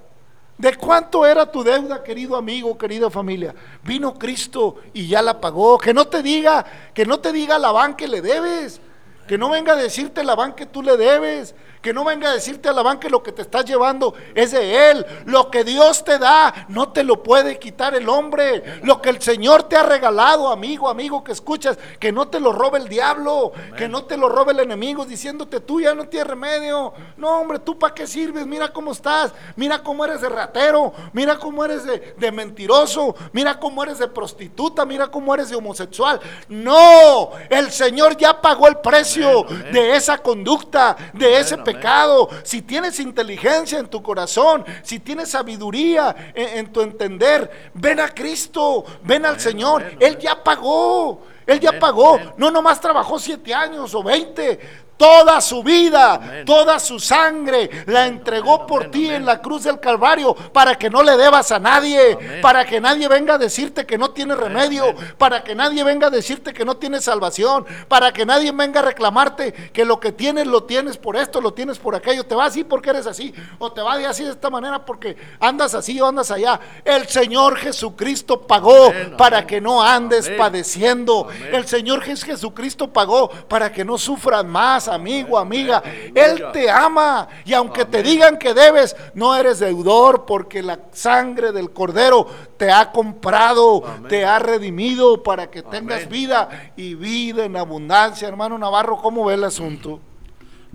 ¿De 0.60 0.76
cuánto 0.76 1.26
era 1.26 1.50
tu 1.50 1.64
deuda, 1.64 2.04
querido 2.04 2.36
amigo, 2.36 2.78
querida 2.78 3.10
familia? 3.10 3.56
Vino 3.82 4.14
Cristo 4.16 4.76
y 4.94 5.08
ya 5.08 5.22
la 5.22 5.40
pagó. 5.40 5.78
Que 5.78 5.94
no 5.94 6.04
te 6.04 6.22
diga, 6.22 6.66
que 6.94 7.06
no 7.06 7.22
te 7.22 7.32
diga 7.32 7.58
Labán 7.58 7.96
que 7.96 8.10
le 8.10 8.22
debes. 8.22 8.82
Que 9.26 9.38
no 9.38 9.50
venga 9.50 9.72
a 9.72 9.78
decirte 9.78 10.22
Labán 10.22 10.54
que 10.54 10.66
tú 10.66 10.84
le 10.84 10.98
debes. 10.98 11.56
Que 11.82 11.94
no 11.94 12.04
venga 12.04 12.30
a 12.30 12.34
decirte 12.34 12.68
a 12.68 12.74
Labán 12.74 13.00
que 13.00 13.10
lo 13.10 13.24
que 13.24 13.32
te 13.32 13.42
estás 13.42 13.66
llevando 13.66 14.14
es 14.36 14.52
de 14.52 14.92
él. 14.92 15.06
Lo 15.26 15.50
que 15.50 15.64
Dios 15.64 16.04
te 16.04 16.18
da 16.18 16.66
no 16.68 16.92
te 16.92 17.04
lo 17.04 17.24
puede 17.24 17.58
quitar 17.58 17.96
el 17.96 18.10
hombre. 18.10 18.82
Lo 18.84 19.02
que 19.02 19.10
el 19.10 19.22
Señor 19.22 19.64
te 19.64 19.76
ha 19.78 19.84
regalado, 19.84 20.50
amigo, 20.50 20.90
amigo 20.90 21.24
que 21.24 21.32
escuchas, 21.32 21.78
que 22.00 22.12
no 22.12 22.28
te 22.28 22.40
lo 22.40 22.52
robe 22.52 22.80
el 22.80 22.90
diablo, 22.90 23.54
que 23.78 23.88
no 23.88 24.04
te 24.04 24.18
lo 24.18 24.28
robe 24.30 24.52
el 24.52 24.60
enemigo 24.60 25.06
diciéndote 25.06 25.60
tú 25.62 25.82
ya 25.82 25.94
no 25.94 26.08
tienes 26.08 26.28
remedio. 26.28 26.94
No, 27.18 27.40
hombre, 27.40 27.60
tú 27.60 27.78
para 27.78 27.94
qué 27.94 28.08
sirves? 28.08 28.46
Mira 28.46 28.72
cómo 28.74 28.92
estás, 28.92 29.34
mira 29.56 29.80
cómo 29.82 30.06
eres 30.06 30.22
de 30.22 30.30
ratero, 30.30 30.94
mira 31.14 31.38
cómo 31.38 31.64
eres 31.64 31.86
de, 31.86 32.16
de 32.18 32.32
mentiroso, 32.32 33.16
mira 33.32 33.60
cómo 33.60 33.84
eres 33.84 34.00
de 34.00 34.08
prostituta, 34.08 34.86
mira 34.86 35.10
cómo 35.10 35.34
eres 35.34 35.50
de 35.50 35.56
homosexual. 35.56 36.20
No, 36.48 37.32
el 37.50 37.72
Señor 37.72 38.18
ya 38.18 38.42
pagó 38.42 38.68
el 38.68 38.78
precio 38.78 39.46
Amén, 39.46 39.60
amén. 39.62 39.74
de 39.74 39.96
esa 39.96 40.18
conducta, 40.18 40.96
de 41.14 41.40
ese 41.40 41.56
amén. 41.56 41.66
Pecado. 41.74 42.30
Si 42.44 42.62
tienes 42.62 43.00
inteligencia 43.00 43.80
en 43.80 43.88
tu 43.88 44.02
corazón, 44.02 44.66
si 44.84 45.00
tienes 45.00 45.30
sabiduría 45.30 46.34
en, 46.34 46.60
en 46.60 46.74
tu 46.74 46.82
entender, 46.82 47.72
ven 47.74 48.00
a 48.00 48.10
Cristo, 48.10 48.86
ven 49.04 49.26
al 49.26 49.40
Señor. 49.40 49.84
Él 50.00 50.18
ya 50.18 50.44
pagó. 50.44 51.22
Él 51.46 51.60
ya 51.60 51.80
pagó. 51.80 52.20
No 52.38 52.52
nomás 52.52 52.80
trabajó 52.80 53.18
siete 53.18 53.54
años 53.54 53.96
o 53.96 54.04
veinte. 54.04 54.60
Toda 55.00 55.40
su 55.40 55.64
vida, 55.64 56.16
Amén. 56.16 56.44
toda 56.46 56.78
su 56.78 57.00
sangre 57.00 57.70
la 57.86 58.06
entregó 58.06 58.68
por 58.68 58.92
ti 58.92 59.10
en 59.10 59.26
la 59.26 59.42
cruz 59.42 59.64
del 59.64 59.80
Calvario 59.80 60.36
para 60.36 60.76
que 60.78 60.90
no 60.90 61.02
le 61.04 61.16
debas 61.16 61.54
a 61.54 61.58
nadie, 61.60 62.18
para 62.42 62.66
que 62.66 62.82
nadie 62.82 63.08
venga 63.08 63.36
a 63.36 63.38
decirte 63.38 63.86
que 63.86 63.98
no 63.98 64.12
tiene 64.12 64.36
remedio, 64.36 64.94
para 65.18 65.42
que 65.42 65.56
nadie 65.56 65.86
venga 65.86 66.08
a 66.08 66.10
decirte 66.10 66.52
que 66.52 66.66
no 66.66 66.76
tienes 66.76 67.06
salvación, 67.06 67.66
para 67.88 68.12
que 68.12 68.26
nadie 68.26 68.52
venga 68.52 68.82
a 68.82 68.84
reclamarte 68.84 69.54
que 69.72 69.86
lo 69.86 70.02
que 70.02 70.12
tienes 70.12 70.48
lo 70.48 70.66
tienes 70.66 70.98
por 70.98 71.16
esto, 71.16 71.40
lo 71.40 71.54
tienes 71.54 71.80
por 71.80 71.96
aquello, 71.96 72.26
te 72.26 72.36
va 72.36 72.44
así 72.48 72.66
porque 72.66 72.90
eres 72.90 73.08
así, 73.08 73.34
o 73.58 73.72
te 73.72 73.82
va 73.82 73.98
de 73.98 74.06
así 74.06 74.26
de 74.26 74.32
esta 74.32 74.50
manera 74.50 74.84
porque 74.86 75.16
andas 75.40 75.76
así 75.76 76.02
o 76.02 76.08
andas 76.08 76.30
allá. 76.30 76.60
El 76.84 77.08
Señor 77.08 77.56
Jesucristo 77.56 78.42
pagó 78.42 78.88
Amén, 78.88 79.16
para 79.18 79.38
amén. 79.38 79.48
que 79.48 79.62
no 79.62 79.82
andes 79.82 80.30
padeciendo. 80.38 81.30
El 81.54 81.66
Señor 81.68 82.04
Jes- 82.04 82.26
Jesucristo 82.26 82.92
pagó 82.92 83.30
para 83.30 83.72
que 83.72 83.86
no 83.86 83.98
sufras 83.98 84.44
más, 84.44 84.89
amigo, 84.90 85.38
amiga. 85.38 85.82
Él 86.14 86.44
te 86.52 86.70
ama 86.70 87.28
y 87.46 87.54
aunque 87.54 87.86
te 87.86 88.04
digan 88.04 88.38
que 88.38 88.54
debes, 88.54 88.96
no 89.14 89.36
eres 89.36 89.60
deudor 89.60 90.26
porque 90.26 90.62
la 90.62 90.80
sangre 90.92 91.52
del 91.52 91.72
Cordero 91.72 92.28
te 92.58 92.72
ha 92.72 92.92
comprado, 92.92 93.84
te 94.08 94.26
ha 94.26 94.40
redimido 94.40 95.24
para 95.24 95.50
que 95.50 95.62
tengas 95.62 96.10
vida 96.10 96.72
y 96.76 96.96
vida 96.96 97.46
en 97.46 97.56
abundancia. 97.56 98.28
Hermano 98.28 98.58
Navarro, 98.58 98.98
¿cómo 98.98 99.26
ve 99.26 99.36
el 99.36 99.44
asunto? 99.44 100.00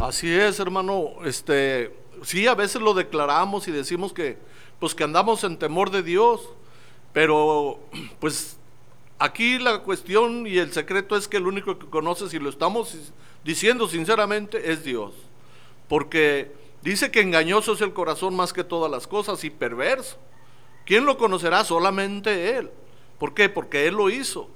Así 0.00 0.33
es, 0.33 0.59
hermano. 0.59 1.11
Este, 1.24 1.94
sí, 2.22 2.46
a 2.46 2.55
veces 2.55 2.83
lo 2.83 2.94
declaramos 2.94 3.68
y 3.68 3.72
decimos 3.72 4.12
que, 4.12 4.38
pues, 4.81 4.94
que 4.94 5.05
andamos 5.05 5.44
en 5.44 5.59
temor 5.59 5.90
de 5.90 6.03
Dios, 6.03 6.40
pero, 7.12 7.79
pues, 8.20 8.57
aquí 9.18 9.59
la 9.59 9.79
cuestión 9.79 10.46
y 10.46 10.59
el 10.59 10.72
secreto 10.72 11.16
es 11.16 11.29
que 11.29 11.37
el 11.37 11.46
único 11.46 11.79
que 11.79 11.87
conoce 11.87 12.29
si 12.29 12.38
lo 12.38 12.50
estamos 12.50 12.96
diciendo 13.44 13.87
sinceramente, 13.87 14.72
es 14.72 14.83
Dios. 14.83 15.12
Porque 15.88 16.52
dice 16.83 17.11
que 17.11 17.20
engañoso 17.20 17.74
es 17.74 17.80
el 17.80 17.92
corazón 17.92 18.35
más 18.35 18.52
que 18.52 18.64
todas 18.64 18.90
las 18.90 19.07
cosas 19.07 19.44
y 19.44 19.50
perverso. 19.50 20.18
¿Quién 20.85 21.07
lo 21.07 21.16
conocerá? 21.16 21.64
Solamente 21.64 22.57
Él. 22.57 22.70
¿Por 23.18 23.35
qué? 23.35 23.48
Porque 23.48 23.87
Él 23.87 23.94
lo 23.94 24.11
hizo. 24.11 24.48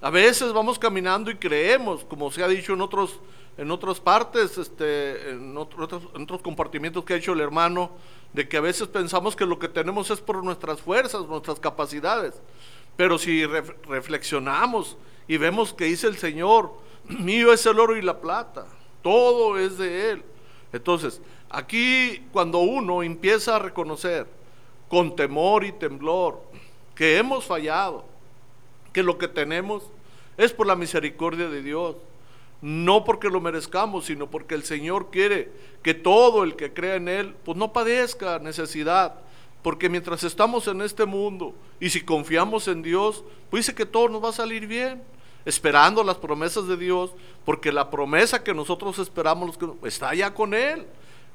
A 0.00 0.10
veces 0.10 0.52
vamos 0.52 0.78
caminando 0.78 1.30
y 1.30 1.36
creemos, 1.36 2.04
como 2.04 2.30
se 2.30 2.42
ha 2.42 2.48
dicho 2.48 2.72
en 2.72 2.80
otros 2.80 3.20
en 3.58 3.72
otras 3.72 3.98
partes, 3.98 4.56
este, 4.56 5.30
en, 5.30 5.56
otros, 5.56 6.04
otros 6.14 6.42
compartimientos 6.42 7.04
que 7.04 7.14
ha 7.14 7.16
hecho 7.16 7.32
el 7.32 7.40
hermano, 7.40 7.90
de 8.32 8.48
que 8.48 8.56
a 8.56 8.60
veces 8.60 8.86
pensamos 8.86 9.34
que 9.34 9.44
lo 9.44 9.58
que 9.58 9.68
tenemos 9.68 10.10
es 10.10 10.20
por 10.20 10.44
nuestras 10.44 10.80
fuerzas, 10.80 11.26
nuestras 11.26 11.58
capacidades. 11.58 12.34
Pero 12.96 13.18
si 13.18 13.44
reflexionamos 13.44 14.96
y 15.26 15.38
vemos 15.38 15.74
que 15.74 15.86
dice 15.86 16.06
el 16.06 16.18
Señor, 16.18 16.72
mío 17.20 17.52
es 17.52 17.64
el 17.66 17.78
oro 17.78 17.96
y 17.96 18.02
la 18.02 18.20
plata, 18.20 18.66
todo 19.02 19.58
es 19.58 19.78
de 19.78 20.10
Él. 20.10 20.22
Entonces, 20.72 21.20
aquí 21.48 22.26
cuando 22.32 22.58
uno 22.58 23.02
empieza 23.02 23.56
a 23.56 23.58
reconocer 23.58 24.26
con 24.88 25.16
temor 25.16 25.64
y 25.64 25.72
temblor 25.72 26.42
que 26.94 27.18
hemos 27.18 27.44
fallado, 27.44 28.04
que 28.92 29.02
lo 29.02 29.18
que 29.18 29.28
tenemos 29.28 29.84
es 30.36 30.52
por 30.52 30.66
la 30.66 30.76
misericordia 30.76 31.48
de 31.48 31.62
Dios, 31.62 31.96
no 32.60 33.04
porque 33.04 33.28
lo 33.28 33.40
merezcamos, 33.40 34.06
sino 34.06 34.28
porque 34.28 34.54
el 34.54 34.64
Señor 34.64 35.10
quiere 35.10 35.50
que 35.82 35.94
todo 35.94 36.42
el 36.42 36.56
que 36.56 36.72
crea 36.72 36.96
en 36.96 37.08
Él, 37.08 37.34
pues 37.44 37.56
no 37.56 37.72
padezca 37.72 38.38
necesidad. 38.38 39.20
Porque 39.62 39.88
mientras 39.88 40.24
estamos 40.24 40.66
en 40.68 40.82
este 40.82 41.04
mundo 41.04 41.54
y 41.80 41.90
si 41.90 42.00
confiamos 42.00 42.68
en 42.68 42.82
Dios, 42.82 43.24
pues 43.50 43.66
dice 43.66 43.74
que 43.74 43.86
todo 43.86 44.08
nos 44.08 44.22
va 44.22 44.30
a 44.30 44.32
salir 44.32 44.66
bien, 44.66 45.02
esperando 45.48 46.04
las 46.04 46.18
promesas 46.18 46.68
de 46.68 46.76
Dios, 46.76 47.10
porque 47.46 47.72
la 47.72 47.88
promesa 47.88 48.44
que 48.44 48.52
nosotros 48.52 48.98
esperamos 48.98 49.58
está 49.82 50.14
ya 50.14 50.34
con 50.34 50.52
Él. 50.52 50.86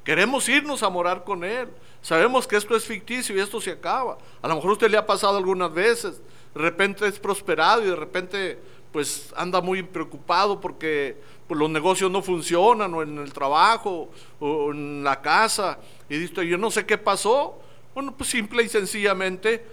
Queremos 0.03 0.47
irnos 0.47 0.83
a 0.83 0.89
morar 0.89 1.23
con 1.23 1.43
Él. 1.43 1.67
Sabemos 1.99 2.45
que 2.45 2.55
esto 2.55 2.75
es 2.75 2.85
ficticio 2.85 3.35
y 3.35 3.39
esto 3.39 3.59
se 3.59 3.71
acaba. 3.71 4.19
A 4.43 4.47
lo 4.47 4.53
mejor 4.53 4.69
a 4.69 4.73
usted 4.73 4.91
le 4.91 4.97
ha 4.97 5.05
pasado 5.07 5.35
algunas 5.35 5.73
veces. 5.73 6.21
De 6.53 6.61
repente 6.61 7.07
es 7.07 7.17
prosperado 7.17 7.81
y 7.83 7.87
de 7.87 7.95
repente 7.95 8.59
pues 8.91 9.33
anda 9.35 9.61
muy 9.61 9.81
preocupado 9.81 10.61
porque 10.61 11.17
pues, 11.47 11.59
los 11.59 11.71
negocios 11.71 12.11
no 12.11 12.21
funcionan 12.21 12.93
o 12.93 13.01
en 13.01 13.17
el 13.17 13.33
trabajo 13.33 14.11
o 14.39 14.71
en 14.71 15.03
la 15.03 15.23
casa 15.23 15.79
y 16.07 16.19
dice, 16.19 16.45
yo 16.45 16.59
no 16.59 16.69
sé 16.69 16.85
qué 16.85 16.99
pasó. 16.99 17.59
Bueno, 17.95 18.13
pues 18.15 18.29
simple 18.29 18.61
y 18.61 18.69
sencillamente, 18.69 19.65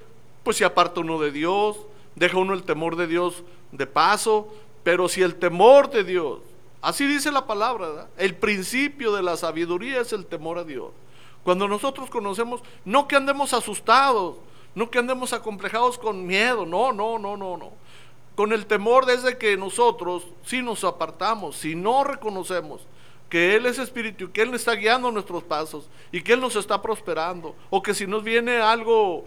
pues 0.43 0.57
se 0.57 0.65
aparta 0.65 1.01
uno 1.01 1.21
de 1.21 1.31
Dios, 1.31 1.77
deja 2.15 2.39
uno 2.39 2.55
el 2.55 2.63
temor 2.63 2.97
de 2.97 3.07
Dios 3.07 3.45
de 3.73 3.87
paso, 3.87 4.49
pero 4.83 5.09
si 5.09 5.23
el 5.23 5.37
temor 5.37 5.91
de 5.91 6.05
Dios, 6.05 6.41
así 6.81 7.07
dice 7.07 7.31
la 7.31 7.47
palabra, 7.47 8.09
el 8.17 8.35
principio 8.35 9.13
de 9.13 9.23
la 9.23 9.37
sabiduría 9.37 10.01
es 10.01 10.13
el 10.13 10.27
temor 10.27 10.59
a 10.59 10.65
Dios. 10.65 10.91
Cuando 11.45 11.69
nosotros 11.69 12.11
conocemos, 12.11 12.63
no 12.85 13.09
que 13.09 13.17
andemos 13.17 13.55
asustados, 13.55 14.37
no 14.75 14.91
que 14.91 14.99
andemos 14.99 15.33
acomplejados 15.33 15.99
con 15.99 16.27
miedo, 16.27 16.67
no, 16.67 16.93
no, 16.93 17.19
no, 17.19 17.37
no, 17.37 17.57
no 17.57 17.73
con 18.41 18.55
el 18.55 18.65
temor 18.65 19.05
desde 19.05 19.37
que 19.37 19.55
nosotros, 19.59 20.27
si 20.47 20.63
nos 20.63 20.83
apartamos, 20.85 21.57
si 21.57 21.75
no 21.75 22.05
reconocemos 22.05 22.81
que 23.29 23.55
Él 23.55 23.67
es 23.67 23.79
espíritu 23.79 24.33
que 24.33 24.41
Él 24.41 24.55
está 24.55 24.73
guiando 24.73 25.13
nuestros 25.13 25.45
pasos 25.45 25.91
y 26.11 26.23
que 26.23 26.33
Él 26.33 26.41
nos 26.41 26.57
está 26.57 26.81
prosperando, 26.81 27.55
o 27.69 27.83
que 27.83 27.93
si 27.93 28.07
nos 28.07 28.25
viene 28.25 28.57
algo 28.57 29.27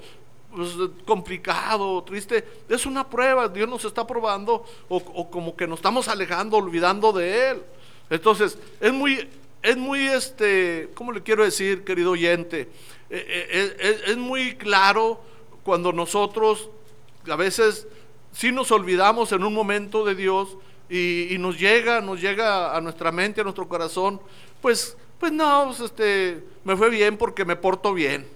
pues, 0.55 0.71
complicado, 1.05 2.03
triste, 2.03 2.43
es 2.69 2.85
una 2.85 3.09
prueba, 3.09 3.47
Dios 3.47 3.69
nos 3.69 3.85
está 3.85 4.05
probando, 4.05 4.65
o, 4.89 5.29
como 5.29 5.55
que 5.55 5.67
nos 5.67 5.79
estamos 5.79 6.07
alejando, 6.07 6.57
olvidando 6.57 7.11
de 7.11 7.49
Él. 7.49 7.63
Entonces, 8.09 8.57
es 8.79 8.93
muy, 8.93 9.27
es 9.61 9.77
muy, 9.77 10.07
este, 10.07 10.89
¿cómo 10.93 11.11
le 11.11 11.23
quiero 11.23 11.43
decir, 11.43 11.83
querido 11.83 12.11
oyente? 12.11 12.69
Eh, 13.09 13.75
eh, 13.79 14.01
es 14.07 14.17
muy 14.17 14.55
claro 14.55 15.19
cuando 15.63 15.93
nosotros 15.93 16.69
a 17.29 17.35
veces 17.35 17.87
si 18.33 18.51
nos 18.51 18.71
olvidamos 18.71 19.31
en 19.31 19.43
un 19.43 19.53
momento 19.53 20.03
de 20.03 20.15
Dios 20.15 20.57
y, 20.89 21.35
nos 21.39 21.59
llega, 21.59 22.01
nos 22.01 22.21
llega 22.21 22.75
a 22.75 22.81
nuestra 22.81 23.11
mente, 23.11 23.41
a 23.41 23.43
nuestro 23.43 23.67
corazón, 23.67 24.19
pues, 24.61 24.97
pues 25.19 25.31
no, 25.31 25.65
pues, 25.67 25.79
este, 25.79 26.43
me 26.63 26.75
fue 26.75 26.89
bien 26.89 27.17
porque 27.17 27.45
me 27.45 27.55
porto 27.55 27.93
bien. 27.93 28.27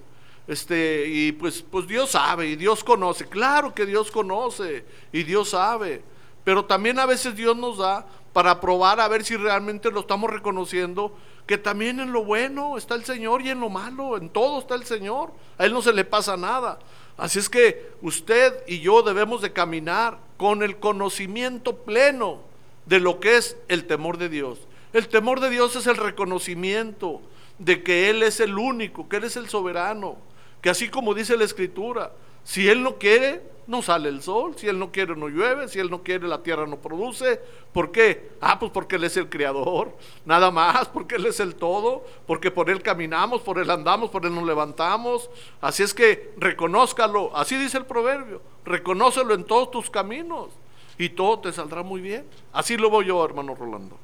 Este, 0.48 1.06
y 1.08 1.34
pues, 1.34 1.62
pues 1.62 1.88
Dios 1.88 2.12
sabe 2.12 2.48
y 2.48 2.56
Dios 2.56 2.84
conoce. 2.84 3.28
Claro 3.28 3.74
que 3.76 3.86
Dios 3.86 4.12
conoce 4.12 4.86
y 5.12 5.24
Dios 5.24 5.50
sabe. 5.50 6.02
Pero 6.44 6.66
también 6.66 7.00
a 7.00 7.06
veces 7.06 7.36
Dios 7.36 7.58
nos 7.58 7.78
da 7.80 8.08
para 8.32 8.62
probar 8.62 9.00
a 9.02 9.08
ver 9.08 9.26
si 9.26 9.36
realmente 9.36 9.92
lo 9.92 10.02
estamos 10.02 10.30
reconociendo, 10.30 11.14
que 11.46 11.58
también 11.58 12.00
en 12.00 12.12
lo 12.12 12.24
bueno 12.24 12.78
está 12.78 12.96
el 12.96 13.04
Señor 13.04 13.42
y 13.42 13.50
en 13.50 13.60
lo 13.60 13.70
malo, 13.70 14.16
en 14.16 14.30
todo 14.30 14.60
está 14.60 14.76
el 14.76 14.86
Señor. 14.86 15.34
A 15.58 15.66
Él 15.66 15.74
no 15.74 15.82
se 15.82 15.92
le 15.92 16.06
pasa 16.06 16.38
nada. 16.38 16.80
Así 17.18 17.40
es 17.40 17.50
que 17.50 17.92
usted 18.02 18.54
y 18.68 18.80
yo 18.80 19.02
debemos 19.02 19.42
de 19.42 19.52
caminar 19.52 20.20
con 20.38 20.64
el 20.64 20.78
conocimiento 20.78 21.78
pleno 21.78 22.42
de 22.86 23.00
lo 23.00 23.20
que 23.20 23.38
es 23.38 23.58
el 23.68 23.86
temor 23.86 24.18
de 24.18 24.30
Dios. 24.30 24.60
El 24.94 25.10
temor 25.10 25.40
de 25.42 25.50
Dios 25.50 25.76
es 25.76 25.88
el 25.88 25.98
reconocimiento 25.98 27.22
de 27.60 27.84
que 27.84 28.10
Él 28.10 28.24
es 28.24 28.40
el 28.40 28.58
único, 28.58 29.10
que 29.10 29.18
Él 29.18 29.26
es 29.26 29.36
el 29.36 29.50
soberano, 29.50 30.18
que 30.62 30.70
así 30.70 30.90
como 30.90 31.14
dice 31.14 31.38
la 31.38 31.46
Escritura, 31.46 32.12
si 32.44 32.68
Él 32.70 32.82
no 32.82 32.98
quiere, 32.98 33.42
no 33.68 33.82
sale 33.82 34.08
el 34.08 34.22
sol, 34.22 34.56
si 34.58 34.68
Él 34.68 34.80
no 34.80 34.92
quiere, 34.92 35.16
no 35.16 35.28
llueve, 35.28 35.68
si 35.68 35.80
Él 35.80 35.90
no 35.90 36.02
quiere, 36.02 36.28
la 36.28 36.42
tierra 36.42 36.66
no 36.66 36.78
produce. 36.78 37.40
¿Por 37.74 37.92
qué? 37.92 38.32
Ah, 38.40 38.58
pues 38.58 38.72
porque 38.72 38.96
Él 38.96 39.04
es 39.04 39.18
el 39.18 39.30
creador, 39.30 39.96
nada 40.26 40.50
más, 40.50 40.88
porque 40.88 41.16
Él 41.16 41.26
es 41.26 41.40
el 41.42 41.56
todo, 41.56 42.06
porque 42.26 42.50
por 42.50 42.70
Él 42.70 42.82
caminamos, 42.82 43.42
por 43.42 43.60
Él 43.60 43.70
andamos, 43.70 44.10
por 44.10 44.26
Él 44.26 44.34
nos 44.34 44.46
levantamos. 44.46 45.30
Así 45.60 45.84
es 45.84 45.94
que 45.94 46.34
reconózcalo, 46.38 47.36
así 47.36 47.58
dice 47.58 47.78
el 47.78 47.86
proverbio, 47.86 48.42
reconócelo 48.64 49.34
en 49.34 49.44
todos 49.44 49.70
tus 49.70 49.90
caminos 49.90 50.50
y 50.98 51.10
todo 51.10 51.40
te 51.40 51.52
saldrá 51.52 51.84
muy 51.84 52.00
bien. 52.00 52.26
Así 52.54 52.78
lo 52.78 52.90
voy 52.90 53.06
yo, 53.06 53.24
hermano 53.24 53.54
Rolando. 53.54 53.98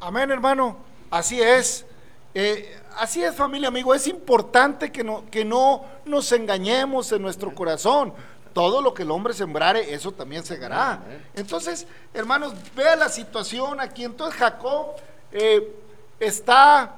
Amén, 0.00 0.30
hermano, 0.30 0.78
así 1.10 1.40
es. 1.40 1.86
Eh, 2.34 2.78
así 2.98 3.22
es, 3.22 3.34
familia, 3.34 3.68
amigo. 3.68 3.94
Es 3.94 4.06
importante 4.06 4.90
que 4.90 5.04
no, 5.04 5.24
que 5.30 5.44
no 5.44 5.84
nos 6.04 6.30
engañemos 6.32 7.12
en 7.12 7.22
nuestro 7.22 7.54
corazón 7.54 8.12
todo 8.56 8.80
lo 8.80 8.94
que 8.94 9.02
el 9.02 9.10
hombre 9.10 9.34
sembrare, 9.34 9.92
eso 9.92 10.12
también 10.12 10.42
segará. 10.42 11.02
Entonces, 11.34 11.86
hermanos, 12.14 12.54
vea 12.74 12.96
la 12.96 13.10
situación 13.10 13.80
aquí. 13.80 14.02
Entonces 14.02 14.40
Jacob 14.40 14.92
eh, 15.30 15.76
está 16.18 16.94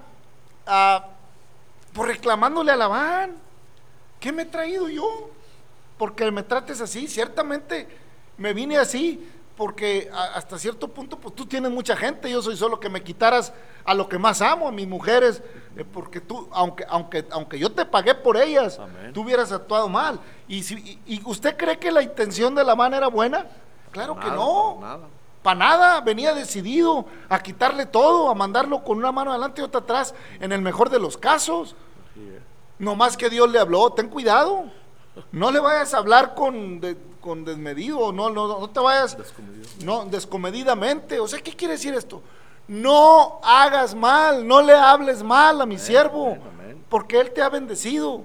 ah, 0.65 1.09
por 1.93 2.07
reclamándole 2.07 2.71
a 2.71 2.77
Labán. 2.77 3.35
¿Qué 4.21 4.31
me 4.31 4.43
he 4.43 4.47
traído 4.47 4.89
yo? 4.89 5.31
Porque 5.99 6.31
me 6.31 6.45
trates 6.45 6.81
así. 6.81 7.09
Ciertamente 7.09 7.89
me 8.37 8.53
vine 8.55 8.79
así 8.79 9.29
porque 9.59 10.09
hasta 10.35 10.57
cierto 10.57 10.87
punto, 10.87 11.19
pues 11.19 11.35
tú 11.35 11.45
tienes 11.45 11.73
mucha 11.73 11.97
gente, 11.97 12.31
yo 12.31 12.41
soy 12.41 12.57
solo 12.57 12.79
que 12.79 12.89
me 12.89 13.03
quitaras 13.03 13.53
a 13.85 13.93
lo 13.93 14.09
que 14.09 14.17
más 14.17 14.41
amo, 14.41 14.69
a 14.69 14.71
mis 14.71 14.87
mujeres, 14.87 15.43
eh, 15.77 15.85
porque 15.85 16.21
tú, 16.21 16.49
aunque, 16.53 16.85
aunque, 16.89 17.27
aunque 17.33 17.59
yo 17.59 17.73
te 17.73 17.85
pagué 17.85 18.15
por 18.15 18.37
ellas, 18.37 18.79
tú 19.13 19.23
hubieras 19.23 19.51
actuado 19.51 19.89
mal. 19.89 20.21
Y, 20.47 20.63
si, 20.63 21.01
y, 21.05 21.21
usted 21.25 21.57
cree 21.57 21.77
que 21.77 21.91
la 21.91 22.03
intención 22.03 22.55
de 22.55 22.63
la 22.63 22.77
mano 22.77 22.97
era 22.97 23.09
buena? 23.09 23.47
Claro 23.91 24.17
que 24.21 24.29
no. 24.29 24.79
Para 25.43 25.59
nada. 25.59 26.01
venía 26.03 26.35
decidido 26.35 27.07
a 27.29 27.41
quitarle 27.41 27.85
todo, 27.85 28.31
a 28.31 28.37
mandarlo 28.37 28.85
con 28.85 28.99
una 28.99 29.11
mano 29.11 29.33
adelante 29.33 29.61
y 29.61 29.65
otra 29.65 29.81
atrás, 29.81 30.15
en 30.39 30.53
el 30.53 30.63
mejor 30.63 30.89
de 30.89 31.01
los 31.01 31.19
casos. 31.19 31.75
No 32.79 32.95
más 32.95 33.17
que 33.17 33.29
Dios 33.29 33.51
le 33.51 33.59
habló, 33.59 33.91
ten 33.91 34.09
cuidado. 34.09 34.67
No 35.33 35.51
le 35.51 35.59
vayas 35.59 35.95
a 35.95 35.99
hablar 35.99 36.37
con, 36.37 36.81
con 37.29 37.45
desmedido, 37.45 38.11
no, 38.11 38.31
no, 38.31 38.59
no 38.59 38.71
te 38.71 38.81
vayas 38.81 39.15
no, 39.85 40.07
descomedidamente. 40.07 41.21
O 41.21 41.29
sea, 41.29 41.39
¿qué 41.41 41.53
quiere 41.53 41.75
decir 41.75 41.93
esto? 41.93 42.23
No 42.67 43.39
hagas 43.43 43.95
mal, 43.95 44.49
no 44.49 44.63
le 44.63 44.73
hables 44.73 45.23
mal 45.23 45.61
a 45.61 45.67
mi 45.67 45.77
siervo, 45.77 46.39
porque 46.89 47.21
él 47.21 47.31
te 47.31 47.43
ha 47.43 47.51
bendecido. 47.51 48.23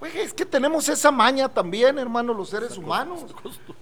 Oye, 0.00 0.22
es 0.22 0.32
que 0.32 0.46
tenemos 0.46 0.88
esa 0.88 1.10
maña 1.10 1.48
también, 1.48 1.98
hermano, 1.98 2.32
los 2.32 2.48
seres 2.48 2.78
humanos. 2.78 3.26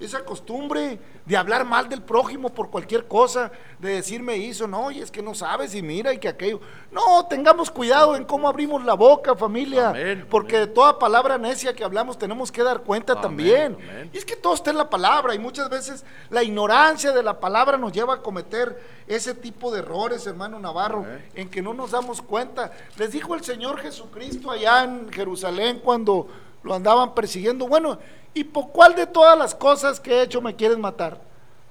Esa 0.01 0.25
costumbre 0.25 0.99
de 1.25 1.37
hablar 1.37 1.65
mal 1.65 1.89
del 1.89 2.03
prójimo 2.03 2.49
por 2.49 2.71
cualquier 2.71 3.07
cosa, 3.07 3.53
de 3.79 3.91
decirme 3.91 4.37
hizo, 4.37 4.67
no, 4.67 4.91
y 4.91 5.01
es 5.01 5.11
que 5.13 5.23
no 5.23 5.35
sabes 5.35 5.75
y 5.75 5.83
mira 5.83 6.13
y 6.13 6.19
que 6.19 6.27
aquello. 6.27 6.61
No, 6.91 7.27
tengamos 7.27 7.71
cuidado 7.71 8.17
en 8.17 8.25
cómo 8.25 8.49
abrimos 8.49 8.85
la 8.85 8.95
boca, 8.95 9.37
familia, 9.37 9.93
porque 10.29 10.59
de 10.59 10.67
toda 10.67 10.99
palabra 10.99 11.39
necia 11.39 11.75
que 11.75 11.85
hablamos 11.85 12.19
tenemos 12.19 12.51
que 12.51 12.63
dar 12.63 12.81
cuenta 12.81 13.21
también. 13.21 13.77
Y 14.13 14.19
es 14.19 14.25
que 14.25 14.35
todo 14.35 14.55
está 14.55 14.71
en 14.71 14.79
la 14.79 14.91
palabra 14.91 15.35
y 15.35 15.39
muchas 15.39 15.69
veces 15.69 16.05
la 16.31 16.43
ignorancia 16.43 17.13
de 17.13 17.23
la 17.23 17.39
palabra 17.39 17.77
nos 17.77 17.93
lleva 17.93 18.15
a 18.15 18.23
cometer 18.23 18.99
ese 19.07 19.35
tipo 19.35 19.71
de 19.71 19.81
errores, 19.81 20.27
hermano 20.27 20.59
Navarro, 20.59 21.07
en 21.35 21.49
que 21.49 21.63
no 21.63 21.75
nos 21.75 21.93
damos 21.93 22.23
cuenta. 22.23 22.73
Les 22.97 23.13
dijo 23.13 23.35
el 23.35 23.45
Señor 23.45 23.79
Jesucristo 23.81 24.51
allá 24.51 24.85
en 24.85 25.11
Jerusalén 25.13 25.81
cuando 25.83 26.08
lo 26.63 26.75
andaban 26.75 27.15
persiguiendo, 27.15 27.67
bueno, 27.67 27.99
¿y 28.35 28.45
por 28.45 28.69
cuál 28.69 28.95
de 28.95 29.07
todas 29.07 29.39
las 29.39 29.55
cosas 29.55 30.01
que 30.01 30.13
he 30.13 30.23
hecho 30.23 30.41
me 30.41 30.55
quieren 30.55 30.81
matar? 30.81 31.21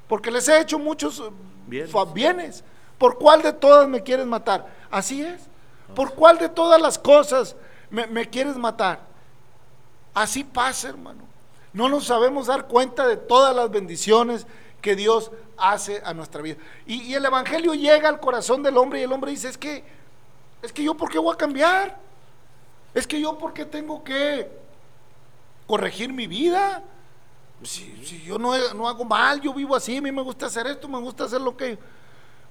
Porque 0.08 0.32
les 0.32 0.48
he 0.48 0.60
hecho 0.60 0.80
muchos 0.80 1.22
bienes. 1.68 2.64
¿Por 2.98 3.18
cuál 3.18 3.42
de 3.42 3.54
todas 3.54 3.88
me 3.88 4.02
quieres 4.02 4.26
matar? 4.26 4.68
Así 4.90 5.22
es. 5.22 5.42
¿Por 5.96 6.14
cuál 6.14 6.38
de 6.38 6.50
todas 6.50 6.82
las 6.82 6.98
cosas 6.98 7.56
me, 7.90 8.08
me 8.08 8.30
quieres 8.30 8.56
matar? 8.56 9.00
Así 10.14 10.44
pasa, 10.44 10.90
hermano. 10.90 11.24
No 11.74 11.90
nos 11.90 12.06
sabemos 12.06 12.48
dar 12.48 12.68
cuenta 12.68 13.06
de 13.08 13.18
todas 13.18 13.56
las 13.56 13.70
bendiciones 13.70 14.48
que 14.82 14.96
Dios 14.96 15.32
hace 15.58 16.02
a 16.04 16.14
nuestra 16.14 16.42
vida. 16.42 16.58
Y, 16.86 17.04
y 17.04 17.14
el 17.14 17.26
Evangelio 17.26 17.74
llega 17.74 18.10
al 18.10 18.20
corazón 18.20 18.64
del 18.64 18.78
hombre 18.78 19.00
y 19.00 19.04
el 19.04 19.12
hombre 19.12 19.32
dice, 19.32 19.50
es 19.50 19.58
que, 19.58 19.84
es 20.62 20.72
que 20.72 20.84
yo 20.84 20.96
por 20.96 21.10
qué 21.10 21.20
voy 21.20 21.34
a 21.34 21.38
cambiar? 21.38 22.07
Es 22.98 23.06
que 23.06 23.22
yo 23.22 23.38
por 23.38 23.54
qué 23.54 23.64
tengo 23.64 24.04
que 24.04 24.50
corregir 25.68 26.12
mi 26.12 26.26
vida? 26.26 26.84
Si, 27.62 28.04
si 28.04 28.22
yo 28.24 28.40
no, 28.40 28.54
no 28.74 28.88
hago 28.88 29.06
mal, 29.06 29.40
yo 29.40 29.54
vivo 29.54 29.76
así, 29.76 29.98
a 29.98 30.02
mí 30.02 30.12
me 30.12 30.24
gusta 30.24 30.48
hacer 30.48 30.66
esto, 30.66 30.88
me 30.88 31.00
gusta 31.00 31.26
hacer 31.26 31.40
lo 31.42 31.56
que... 31.56 31.78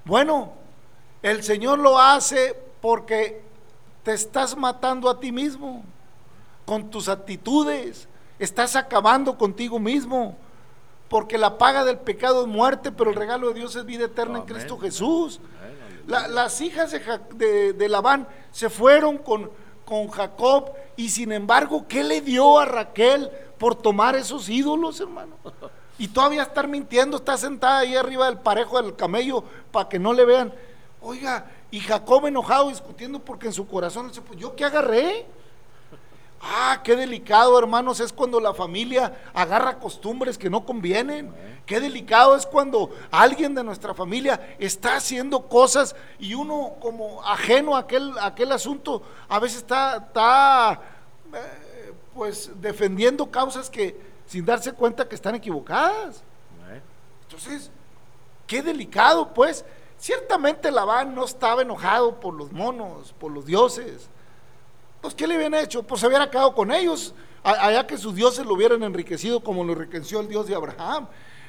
Bueno, 0.04 0.52
el 1.22 1.42
Señor 1.42 1.80
lo 1.80 1.98
hace 1.98 2.56
porque 2.80 3.42
te 4.04 4.12
estás 4.12 4.56
matando 4.56 5.10
a 5.10 5.18
ti 5.18 5.32
mismo 5.32 5.84
con 6.64 6.90
tus 6.90 7.08
actitudes, 7.08 8.08
estás 8.38 8.76
acabando 8.76 9.36
contigo 9.36 9.80
mismo, 9.80 10.36
porque 11.08 11.38
la 11.38 11.58
paga 11.58 11.84
del 11.84 11.98
pecado 11.98 12.42
es 12.42 12.46
muerte, 12.46 12.92
pero 12.92 13.10
el 13.10 13.16
regalo 13.16 13.48
de 13.48 13.54
Dios 13.54 13.74
es 13.74 13.84
vida 13.84 14.04
eterna 14.04 14.38
en 14.38 14.44
Cristo 14.44 14.78
Jesús. 14.78 15.40
La- 16.06 16.28
las 16.28 16.60
hijas 16.60 16.92
de, 16.92 17.00
Ja- 17.00 17.20
de- 17.34 17.72
de 17.72 17.88
Labán 17.88 18.28
se 18.52 18.70
fueron 18.70 19.18
con, 19.18 19.50
con 19.86 20.08
Jacob 20.08 20.72
y 20.96 21.08
sin 21.08 21.32
embargo, 21.32 21.86
¿qué 21.88 22.04
le 22.04 22.20
dio 22.20 22.58
a 22.58 22.66
Raquel 22.66 23.30
por 23.56 23.74
tomar 23.74 24.16
esos 24.16 24.50
ídolos, 24.50 25.00
hermano? 25.00 25.36
Y 25.98 26.08
todavía 26.08 26.42
estar 26.42 26.68
mintiendo, 26.68 27.16
está 27.16 27.38
sentada 27.38 27.78
ahí 27.78 27.96
arriba 27.96 28.26
del 28.26 28.36
parejo 28.36 28.82
del 28.82 28.94
camello 28.94 29.42
para 29.72 29.88
que 29.88 29.98
no 29.98 30.12
le 30.12 30.26
vean. 30.26 30.52
Oiga, 31.00 31.50
y 31.70 31.80
Jacob 31.80 32.26
enojado 32.26 32.68
discutiendo 32.68 33.18
porque 33.18 33.46
en 33.46 33.54
su 33.54 33.66
corazón 33.66 34.08
dice, 34.08 34.20
pues 34.20 34.38
yo 34.38 34.54
qué 34.54 34.66
agarré. 34.66 35.24
Ah, 36.48 36.80
qué 36.84 36.94
delicado, 36.94 37.58
hermanos, 37.58 37.98
es 37.98 38.12
cuando 38.12 38.38
la 38.38 38.54
familia 38.54 39.20
agarra 39.34 39.80
costumbres 39.80 40.38
que 40.38 40.48
no 40.48 40.64
convienen. 40.64 41.34
Qué 41.66 41.80
delicado 41.80 42.36
es 42.36 42.46
cuando 42.46 42.94
alguien 43.10 43.52
de 43.52 43.64
nuestra 43.64 43.94
familia 43.94 44.54
está 44.60 44.96
haciendo 44.96 45.48
cosas 45.48 45.96
y 46.20 46.34
uno 46.34 46.74
como 46.78 47.20
ajeno 47.24 47.74
a 47.74 47.80
aquel, 47.80 48.16
a 48.18 48.26
aquel 48.26 48.52
asunto 48.52 49.02
a 49.28 49.40
veces 49.40 49.58
está, 49.58 49.96
está 49.96 50.80
eh, 51.34 51.92
pues 52.14 52.50
defendiendo 52.60 53.28
causas 53.28 53.68
que 53.68 53.98
sin 54.26 54.44
darse 54.44 54.72
cuenta 54.72 55.08
que 55.08 55.16
están 55.16 55.34
equivocadas. 55.34 56.22
Entonces, 57.22 57.72
qué 58.46 58.62
delicado, 58.62 59.34
pues. 59.34 59.64
Ciertamente 59.98 60.70
Labán 60.70 61.14
no 61.14 61.24
estaba 61.24 61.62
enojado 61.62 62.20
por 62.20 62.34
los 62.34 62.52
monos, 62.52 63.14
por 63.18 63.32
los 63.32 63.46
dioses. 63.46 64.08
Pues, 65.06 65.14
¿qué 65.14 65.28
le 65.28 65.36
habían 65.36 65.54
hecho? 65.54 65.84
Pues 65.84 66.00
se 66.00 66.08
hubiera 66.08 66.28
quedado 66.28 66.52
con 66.52 66.72
ellos, 66.72 67.14
allá 67.44 67.86
que 67.86 67.96
sus 67.96 68.12
dioses 68.12 68.44
lo 68.44 68.54
hubieran 68.54 68.82
enriquecido 68.82 69.38
como 69.38 69.62
lo 69.62 69.74
enriqueció 69.74 70.18
el 70.18 70.26
Dios 70.26 70.48
de 70.48 70.56
Abraham. 70.56 71.06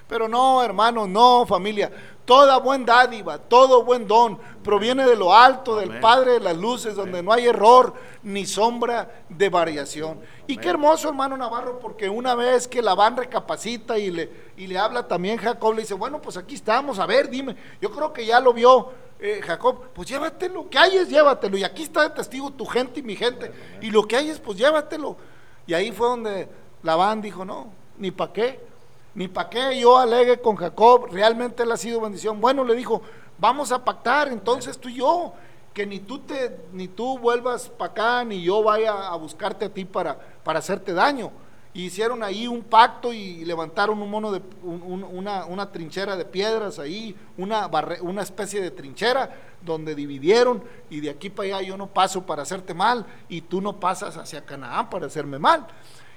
Pero 0.07 0.27
no, 0.27 0.61
hermano, 0.61 1.07
no, 1.07 1.43
familia. 1.47 1.91
Toda 2.23 2.59
buen 2.59 2.85
dádiva, 2.85 3.39
todo 3.39 3.83
buen 3.83 4.07
don 4.07 4.37
proviene 4.63 5.07
de 5.07 5.15
lo 5.15 5.33
alto, 5.33 5.75
del. 5.75 5.99
Padre 5.99 6.33
de 6.33 6.39
las 6.39 6.55
luces, 6.55 6.95
donde 6.95 7.23
no 7.23 7.33
hay 7.33 7.47
error 7.47 7.95
ni 8.21 8.45
sombra 8.45 9.23
de 9.27 9.49
variación. 9.49 10.21
Y 10.45 10.57
qué 10.57 10.69
hermoso, 10.69 11.09
hermano 11.09 11.35
Navarro, 11.35 11.79
porque 11.79 12.07
una 12.07 12.35
vez 12.35 12.67
que 12.67 12.83
Labán 12.83 13.17
recapacita 13.17 13.97
y 13.97 14.11
le, 14.11 14.29
y 14.55 14.67
le 14.67 14.77
habla 14.77 15.07
también 15.07 15.39
Jacob, 15.39 15.73
le 15.73 15.81
dice, 15.81 15.95
bueno, 15.95 16.21
pues 16.21 16.37
aquí 16.37 16.53
estamos, 16.53 16.99
a 16.99 17.07
ver, 17.07 17.27
dime. 17.27 17.55
Yo 17.81 17.89
creo 17.89 18.13
que 18.13 18.23
ya 18.23 18.39
lo 18.39 18.53
vio 18.53 19.06
eh, 19.19 19.41
Jacob, 19.43 19.89
pues 19.93 20.07
llévatelo, 20.07 20.69
que 20.69 20.77
hay 20.77 20.97
es 20.97 21.09
llévatelo. 21.09 21.57
Y 21.57 21.63
aquí 21.63 21.83
está 21.83 22.03
de 22.03 22.09
testigo 22.11 22.51
tu 22.51 22.65
gente 22.65 22.99
y 22.99 23.03
mi 23.03 23.15
gente. 23.15 23.51
Y 23.81 23.89
lo 23.89 24.07
que 24.07 24.15
hay 24.15 24.29
es, 24.29 24.39
pues 24.39 24.57
llévatelo. 24.57 25.17
Y 25.65 25.73
ahí 25.73 25.91
fue 25.91 26.07
donde 26.07 26.47
Labán 26.83 27.21
dijo, 27.21 27.43
no, 27.43 27.71
ni 27.97 28.11
para 28.11 28.31
qué, 28.31 28.59
ni 29.15 29.27
para 29.27 29.49
qué 29.49 29.79
yo 29.79 29.97
alegue 29.97 30.39
con 30.39 30.55
Jacob, 30.55 31.07
realmente 31.11 31.63
él 31.63 31.71
ha 31.71 31.77
sido 31.77 32.01
bendición. 32.01 32.39
Bueno, 32.39 32.63
le 32.63 32.75
dijo, 32.75 33.01
vamos 33.37 33.71
a 33.71 33.83
pactar 33.83 34.27
entonces 34.29 34.77
tú 34.77 34.89
y 34.89 34.95
yo, 34.95 35.33
que 35.73 35.85
ni 35.85 35.99
tú, 35.99 36.19
te, 36.19 36.55
ni 36.71 36.87
tú 36.87 37.17
vuelvas 37.17 37.69
para 37.69 37.91
acá, 37.91 38.23
ni 38.23 38.41
yo 38.43 38.63
vaya 38.63 39.07
a 39.07 39.15
buscarte 39.15 39.65
a 39.65 39.69
ti 39.73 39.85
para, 39.85 40.17
para 40.43 40.59
hacerte 40.59 40.93
daño. 40.93 41.31
Y 41.73 41.85
hicieron 41.85 42.23
ahí 42.23 42.47
un 42.47 42.63
pacto 42.63 43.13
y 43.13 43.45
levantaron 43.45 44.01
un 44.01 44.09
mono 44.09 44.31
de 44.31 44.41
un- 44.63 44.81
un- 44.83 45.03
una, 45.03 45.45
una 45.45 45.71
trinchera 45.71 46.15
de 46.15 46.25
piedras 46.25 46.79
ahí, 46.79 47.15
una, 47.37 47.67
barre- 47.67 48.01
una 48.01 48.23
especie 48.23 48.61
de 48.61 48.71
trinchera 48.71 49.29
donde 49.61 49.93
dividieron 49.93 50.63
y 50.89 51.01
de 51.01 51.09
aquí 51.09 51.29
para 51.29 51.57
allá 51.57 51.67
yo 51.67 51.77
no 51.77 51.87
paso 51.87 52.25
para 52.25 52.43
hacerte 52.43 52.73
mal 52.73 53.05
y 53.29 53.41
tú 53.41 53.61
no 53.61 53.79
pasas 53.79 54.17
hacia 54.17 54.45
Canaán 54.45 54.89
para 54.89 55.05
hacerme 55.07 55.37
mal. 55.39 55.67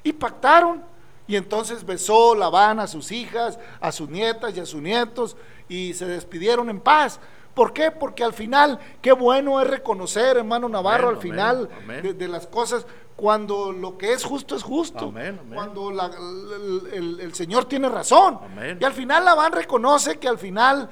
Y 0.03 0.13
pactaron 0.13 0.83
y 1.27 1.37
entonces 1.37 1.85
besó 1.85 2.35
Labán 2.35 2.81
a 2.81 2.87
sus 2.87 3.13
hijas, 3.13 3.59
a 3.81 3.93
sus 3.93 4.09
nietas 4.09 4.57
y 4.57 4.61
a 4.61 4.67
sus 4.67 4.81
nietos 4.81 5.37
y 5.69 5.93
se 5.95 6.07
despidieron 6.07 6.71
en 6.71 6.81
paz. 6.81 7.21
¿Por 7.55 7.73
qué? 7.73 7.91
Porque 7.91 8.23
al 8.25 8.33
final, 8.33 8.79
qué 9.03 9.13
bueno 9.13 9.61
es 9.61 9.67
reconocer, 9.69 10.37
hermano 10.39 10.69
Navarro, 10.69 11.09
Amén, 11.09 11.17
al 11.17 11.23
final 11.23 11.57
amén, 11.73 11.79
amén. 11.85 12.03
De, 12.03 12.15
de 12.15 12.29
las 12.29 12.47
cosas, 12.47 12.87
cuando 13.21 13.71
lo 13.71 13.99
que 13.99 14.13
es 14.15 14.25
justo 14.25 14.57
es 14.57 14.63
justo, 14.63 15.07
Amén, 15.09 15.39
amén. 15.41 15.55
cuando 15.55 15.91
la- 15.91 16.07
el, 16.07 16.89
el- 16.93 17.21
el 17.21 17.35
Señor 17.35 17.67
tiene 17.67 17.89
razón. 17.89 18.39
Amén. 18.43 18.79
Y 18.81 18.85
al 18.85 18.95
final 18.95 19.25
Labán 19.27 19.53
reconoce 19.53 20.19
que 20.19 20.27
al 20.27 20.39
final, 20.39 20.89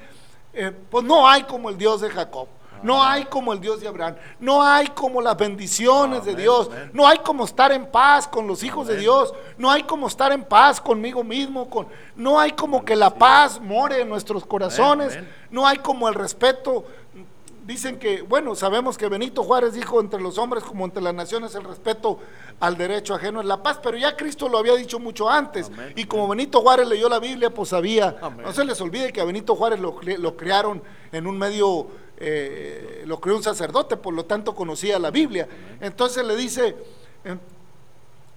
eh, 0.53 0.71
pues 0.91 1.05
no 1.05 1.27
hay 1.27 1.45
como 1.45 1.71
el 1.71 1.79
Dios 1.79 2.03
de 2.03 2.11
Jacob. 2.11 2.49
No 2.81 3.03
hay 3.03 3.25
como 3.25 3.53
el 3.53 3.61
Dios 3.61 3.81
de 3.81 3.89
Abraham, 3.89 4.15
no 4.39 4.63
hay 4.63 4.87
como 4.89 5.21
las 5.21 5.37
bendiciones 5.37 6.25
de 6.25 6.37
Dios, 6.37 6.69
amén. 6.71 6.91
no 6.93 7.09
hay 7.09 7.19
como 7.19 7.45
estar 7.45 7.73
en 7.73 7.87
paz 7.91 8.29
con 8.29 8.47
los 8.47 8.63
hijos 8.63 8.87
de. 8.87 8.97
Dios, 8.97 9.35
no 9.57 9.69
hay 9.69 9.83
como 9.83 10.07
estar 10.07 10.31
en 10.31 10.45
paz 10.45 10.81
conmigo 10.81 11.25
mismo, 11.25 11.69
con, 11.69 11.89
no 12.15 12.39
hay 12.39 12.53
como 12.53 12.85
que 12.85 12.95
la 12.95 13.11
paz 13.13 13.61
more 13.61 14.01
en 14.03 14.09
nuestros 14.09 14.47
corazones, 14.47 15.19
no 15.51 15.67
hay 15.67 15.79
como 15.79 16.09
el 16.09 16.15
respeto. 16.15 16.85
Dicen 17.69 17.99
que, 17.99 18.23
bueno, 18.23 18.55
sabemos 18.55 18.97
que 18.97 19.11
Benito 19.11 19.45
Juárez 19.45 19.75
dijo 19.75 20.01
entre 20.01 20.23
los 20.23 20.39
hombres 20.39 20.65
como 20.65 20.87
entre 20.87 21.03
las 21.03 21.13
naciones 21.13 21.55
el 21.55 21.65
respeto 21.65 22.19
al 22.61 22.79
derecho 22.79 23.15
ajeno 23.15 23.41
es 23.41 23.47
la 23.47 23.63
paz, 23.63 23.79
pero 23.83 23.99
ya 23.99 24.17
Cristo 24.17 24.49
lo 24.49 24.57
había 24.57 24.75
dicho 24.75 24.99
mucho 24.99 25.29
antes. 25.29 25.67
Amén, 25.67 25.93
y 25.95 26.07
como 26.07 26.27
Benito 26.27 26.63
Juárez 26.63 26.89
leyó 26.89 27.11
la 27.11 27.19
Biblia, 27.19 27.51
pues 27.51 27.69
sabía. 27.69 28.17
Amén. 28.23 28.47
No 28.47 28.55
se 28.55 28.65
les 28.65 28.81
olvide 28.81 29.13
que 29.13 29.21
a 29.21 29.25
Benito 29.27 29.55
Juárez 29.55 29.81
lo, 29.81 30.01
lo 30.01 30.35
crearon 30.35 30.83
en 31.13 31.27
un 31.27 31.37
medio, 31.37 31.89
eh, 32.17 33.03
lo 33.05 33.21
creó 33.21 33.37
un 33.37 33.43
sacerdote, 33.43 33.99
por 33.99 34.15
lo 34.15 34.25
tanto 34.25 34.55
conocía 34.55 34.99
la 34.99 35.11
Biblia. 35.11 35.47
Entonces 35.79 36.25
le 36.25 36.37
dice, 36.37 36.75
eh, 37.25 37.37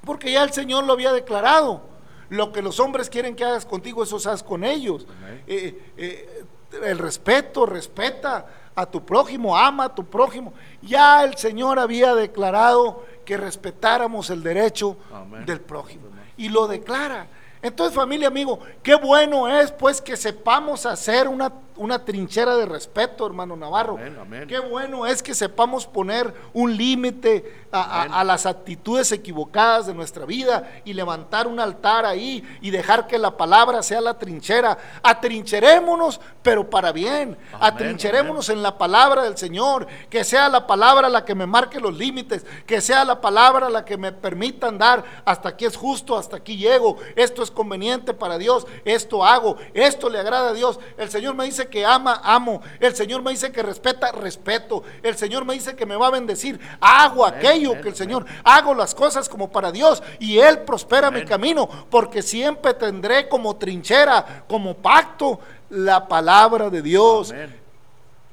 porque 0.04 0.34
ya 0.34 0.44
el 0.44 0.52
Señor 0.52 0.84
lo 0.84 0.91
había 0.91 1.13
declarado. 1.13 1.84
Lo 2.28 2.52
que 2.52 2.62
los 2.62 2.82
hombres 2.82 3.10
quieren 3.10 3.38
que 3.38 3.46
hagas 3.46 3.65
contigo, 3.65 4.04
eso 4.04 4.17
haz 4.30 4.44
con 4.44 4.65
ellos. 4.65 5.08
Eh, 5.48 5.94
eh, 5.96 6.44
el 6.84 6.98
respeto, 6.98 7.65
respeta 7.65 8.46
a 8.76 8.86
tu 8.86 9.04
prójimo, 9.04 9.58
ama 9.58 9.86
a 9.86 9.95
tu 9.95 10.06
prójimo. 10.06 10.54
Ya 10.82 11.24
el 11.24 11.36
Señor 11.36 11.80
había 11.80 12.16
declarado 12.16 13.06
que 13.26 13.38
respetáramos 13.38 14.30
el 14.30 14.43
derecho 14.43 14.98
Amén. 15.14 15.45
del 15.45 15.62
prójimo. 15.62 16.08
Y 16.38 16.50
lo 16.50 16.68
declara. 16.68 17.28
Entonces, 17.62 17.95
familia, 17.95 18.28
amigo, 18.28 18.60
qué 18.82 18.95
bueno 18.95 19.48
es 19.48 19.72
pues 19.72 20.02
que 20.02 20.18
sepamos 20.18 20.86
hacer 20.86 21.28
una, 21.28 21.52
una 21.78 22.03
trinchera 22.05 22.55
de 22.57 22.65
respeto, 22.65 23.26
hermano 23.26 23.55
Navarro. 23.55 23.93
Amén, 23.97 24.17
amén. 24.19 24.47
Qué 24.47 24.59
bueno 24.59 25.05
es 25.07 25.24
que 25.24 25.34
sepamos 25.34 25.86
poner 25.88 26.34
un 26.53 26.76
límite 26.78 27.61
a, 27.72 27.82
a- 27.82 28.01
Amén. 28.03 28.13
a 28.13 28.24
las 28.24 28.45
actitudes 28.45 29.11
equivocadas 29.11 29.88
de 29.88 29.93
nuestra 29.93 30.26
vida 30.26 30.69
y 30.86 30.93
levantar 30.93 31.47
un 31.47 31.59
altar 31.59 32.05
ahí 32.05 32.43
y 32.61 32.69
dejar 32.72 33.07
que 33.07 33.17
la 33.17 33.36
palabra 33.38 33.82
sea 33.84 34.01
la 34.01 34.17
trinchera. 34.17 34.78
Atrincherémonos, 35.01 36.19
pero 36.43 36.69
para 36.69 36.91
bien. 36.91 37.38
Atrincherémonos 37.59 38.49
en 38.49 38.61
la 38.61 38.78
palabra 38.78 39.24
del 39.24 39.38
Señor. 39.38 39.88
Que 40.09 40.24
sea 40.24 40.49
la 40.49 40.67
palabra 40.67 41.09
la 41.09 41.24
que 41.24 41.36
me 41.36 41.45
marque 41.45 41.80
los 41.80 41.95
límites. 41.97 42.45
Que 42.65 42.82
sea 42.82 43.05
la 43.05 43.22
palabra 43.22 43.69
la 43.69 43.86
que 43.86 43.97
me 43.97 44.11
permita 44.11 44.67
andar. 44.67 45.03
Hasta 45.26 45.49
aquí 45.49 45.65
es 45.65 45.78
justo, 45.78 46.17
hasta 46.17 46.38
aquí 46.38 46.57
llego. 46.57 46.97
Esto 47.15 47.43
es 47.43 47.51
conveniente 47.51 48.13
para 48.13 48.38
Dios. 48.38 48.67
Esto 48.84 49.24
hago. 49.24 49.57
Esto 49.74 50.09
le 50.09 50.19
agrada 50.19 50.49
a 50.49 50.53
Dios. 50.53 50.80
El 50.97 51.09
Señor 51.09 51.36
me 51.36 51.45
dice 51.45 51.61
que 51.68 51.86
ama, 51.86 52.22
amo. 52.24 52.62
El 52.80 52.95
Señor 52.95 53.22
me 53.22 53.32
dice 53.32 53.51
que 53.51 53.64
respeta, 53.64 54.12
respeto. 54.12 54.84
El 55.03 55.16
Señor 55.18 55.45
me 55.45 55.53
dice 55.53 55.76
que 55.76 55.86
me 55.86 55.95
va 55.95 56.07
a 56.07 56.12
bendecir. 56.12 56.59
Hago 56.80 57.26
Amén, 57.26 57.39
aquello 57.39 57.72
amén, 57.72 57.84
que 57.84 57.89
el 57.89 57.95
amén. 57.95 57.97
Señor, 57.97 58.26
hago 58.43 58.74
las 58.74 58.95
cosas 58.95 59.30
como 59.30 59.51
para 59.51 59.72
Dios 59.72 60.01
y 60.20 60.39
Él 60.39 60.59
prospera 60.59 61.12
mi 61.12 61.26
camino, 61.26 61.68
porque 61.89 62.22
siempre 62.22 62.74
tendré 62.74 63.28
como 63.30 63.55
trinchera, 63.55 64.43
como 64.47 64.76
pacto, 64.76 65.39
la 65.70 66.07
palabra 66.07 66.70
de 66.70 66.82
Dios. 66.82 67.32
Amén. 67.32 67.61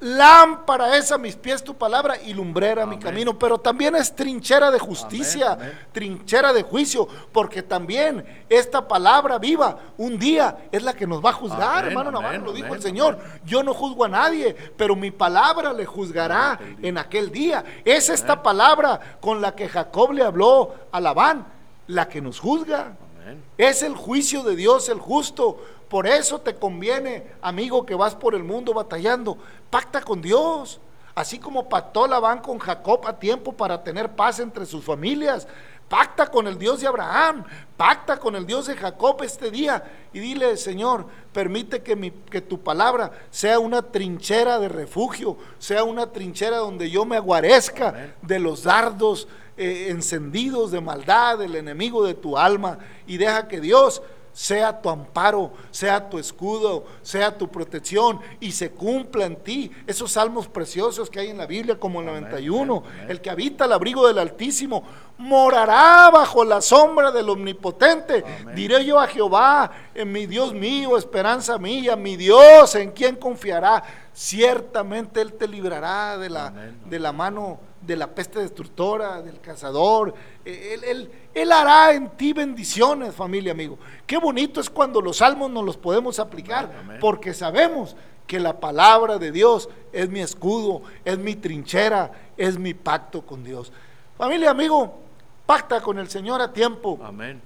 Lámpara 0.00 0.96
es 0.96 1.10
a 1.10 1.18
mis 1.18 1.34
pies 1.34 1.64
tu 1.64 1.74
palabra 1.74 2.16
y 2.24 2.32
lumbrera 2.32 2.86
mi 2.86 2.98
camino, 2.98 3.36
pero 3.36 3.58
también 3.58 3.96
es 3.96 4.14
trinchera 4.14 4.70
de 4.70 4.78
justicia, 4.78 5.52
Amén, 5.52 5.66
amén. 5.70 5.86
trinchera 5.90 6.52
de 6.52 6.62
juicio, 6.62 7.08
porque 7.32 7.62
también 7.62 8.24
esta 8.48 8.86
palabra 8.86 9.38
viva 9.38 9.76
un 9.96 10.16
día 10.16 10.68
es 10.70 10.84
la 10.84 10.92
que 10.92 11.06
nos 11.06 11.24
va 11.24 11.30
a 11.30 11.32
juzgar, 11.32 11.86
hermano 11.86 12.12
Navarro, 12.12 12.44
lo 12.46 12.52
dijo 12.52 12.74
el 12.74 12.80
Señor. 12.80 13.18
Yo 13.44 13.64
no 13.64 13.74
juzgo 13.74 14.04
a 14.04 14.08
nadie, 14.08 14.54
pero 14.76 14.94
mi 14.94 15.10
palabra 15.10 15.72
le 15.72 15.84
juzgará 15.84 16.60
en 16.80 16.96
aquel 16.96 17.32
día. 17.32 17.64
Es 17.84 18.08
esta 18.08 18.40
palabra 18.42 19.18
con 19.20 19.40
la 19.40 19.56
que 19.56 19.68
Jacob 19.68 20.12
le 20.12 20.22
habló 20.22 20.74
a 20.92 21.00
Labán, 21.00 21.44
la 21.88 22.08
que 22.08 22.20
nos 22.20 22.38
juzga. 22.38 22.92
Amén. 23.28 23.42
Es 23.56 23.82
el 23.82 23.94
juicio 23.94 24.42
de 24.42 24.56
Dios 24.56 24.88
el 24.88 24.98
justo. 24.98 25.58
Por 25.88 26.06
eso 26.06 26.40
te 26.40 26.54
conviene, 26.54 27.26
amigo, 27.42 27.84
que 27.86 27.94
vas 27.94 28.14
por 28.14 28.34
el 28.34 28.44
mundo 28.44 28.74
batallando. 28.74 29.38
Pacta 29.70 30.00
con 30.00 30.20
Dios. 30.20 30.80
Así 31.14 31.38
como 31.38 31.68
pactó 31.68 32.06
Labán 32.06 32.40
con 32.40 32.58
Jacob 32.58 33.00
a 33.06 33.18
tiempo 33.18 33.52
para 33.52 33.82
tener 33.82 34.10
paz 34.14 34.38
entre 34.38 34.66
sus 34.66 34.84
familias. 34.84 35.48
Pacta 35.88 36.26
con 36.30 36.46
el 36.46 36.58
Dios 36.58 36.80
de 36.82 36.86
Abraham. 36.86 37.44
Pacta 37.76 38.18
con 38.18 38.36
el 38.36 38.46
Dios 38.46 38.66
de 38.66 38.76
Jacob 38.76 39.22
este 39.22 39.50
día. 39.50 39.82
Y 40.12 40.20
dile, 40.20 40.56
Señor, 40.58 41.06
permite 41.32 41.82
que, 41.82 41.96
mi- 41.96 42.10
que 42.10 42.40
tu 42.42 42.60
palabra 42.60 43.10
sea 43.30 43.58
una 43.58 43.80
trinchera 43.82 44.58
de 44.58 44.68
refugio. 44.68 45.38
Sea 45.58 45.84
una 45.84 46.12
trinchera 46.12 46.58
donde 46.58 46.90
yo 46.90 47.04
me 47.06 47.16
aguarezca 47.16 47.88
Amén. 47.88 48.14
de 48.22 48.38
los 48.38 48.62
dardos 48.64 49.26
eh, 49.58 49.88
encendidos 49.90 50.70
de 50.70 50.80
maldad 50.80 51.38
del 51.38 51.56
enemigo 51.56 52.04
de 52.06 52.14
tu 52.14 52.38
alma. 52.38 52.78
Y 53.06 53.16
deja 53.16 53.48
que 53.48 53.60
Dios 53.60 54.00
sea 54.38 54.80
tu 54.80 54.88
amparo, 54.88 55.50
sea 55.72 56.08
tu 56.08 56.16
escudo, 56.16 56.84
sea 57.02 57.36
tu 57.36 57.48
protección 57.48 58.20
y 58.38 58.52
se 58.52 58.70
cumpla 58.70 59.26
en 59.26 59.34
ti 59.34 59.72
esos 59.84 60.12
salmos 60.12 60.46
preciosos 60.46 61.10
que 61.10 61.18
hay 61.18 61.30
en 61.30 61.38
la 61.38 61.46
Biblia 61.46 61.80
como 61.80 62.00
el 62.00 62.08
Amén, 62.08 62.22
91. 62.22 62.76
amén, 62.76 62.92
amén. 62.92 63.10
El 63.10 63.20
que 63.20 63.30
habita 63.30 63.64
al 63.64 63.72
abrigo 63.72 64.06
del 64.06 64.18
Altísimo 64.18 64.84
morará 65.16 66.08
bajo 66.10 66.44
la 66.44 66.60
sombra 66.60 67.10
del 67.10 67.28
Omnipotente. 67.28 68.24
Amén. 68.42 68.54
Diré 68.54 68.84
yo 68.84 69.00
a 69.00 69.08
Jehová, 69.08 69.72
en 69.92 70.12
mi 70.12 70.26
Dios 70.26 70.54
mío, 70.54 70.96
esperanza 70.96 71.58
mía, 71.58 71.96
mi 71.96 72.16
Dios, 72.16 72.76
en 72.76 72.92
quien 72.92 73.16
confiará. 73.16 73.82
Ciertamente 74.12 75.20
Él 75.20 75.32
te 75.32 75.48
librará 75.48 76.16
de 76.16 76.30
la, 76.30 76.46
Amén. 76.46 76.78
de 76.84 76.98
la 77.00 77.12
mano 77.12 77.58
de 77.88 77.96
la 77.96 78.06
peste 78.14 78.38
destructora, 78.40 79.22
del 79.22 79.40
cazador. 79.40 80.14
Eh, 80.44 80.74
Él, 80.74 80.84
él- 80.84 81.10
Él 81.34 81.50
hará 81.52 81.94
en 81.94 82.10
ti 82.10 82.32
bendiciones, 82.34 83.14
familia, 83.14 83.52
amigo. 83.52 83.78
Qué 84.06 84.18
bonito 84.18 84.60
es 84.60 84.68
cuando 84.68 85.00
los 85.00 85.16
salmos 85.16 85.50
nos 85.50 85.64
los 85.64 85.76
podemos 85.78 86.18
aplicar, 86.20 86.70
amén. 86.80 86.98
porque 87.00 87.32
sabemos 87.32 87.96
que 88.26 88.38
la 88.38 88.60
palabra 88.60 89.16
de 89.18 89.32
Dios 89.32 89.70
es 89.92 90.10
mi 90.10 90.20
escudo, 90.20 90.82
es 91.04 91.16
mi 91.18 91.34
trinchera, 91.34 92.12
es 92.36 92.58
mi 92.58 92.74
pacto 92.74 93.22
con 93.24 93.42
Dios. 93.42 93.72
Familia, 94.18 94.50
amigo, 94.50 94.98
pacta 95.46 95.80
con 95.80 95.98
el 95.98 96.10
Señor 96.10 96.42
a 96.42 96.52
tiempo. 96.52 96.98
Amén. 97.02 97.40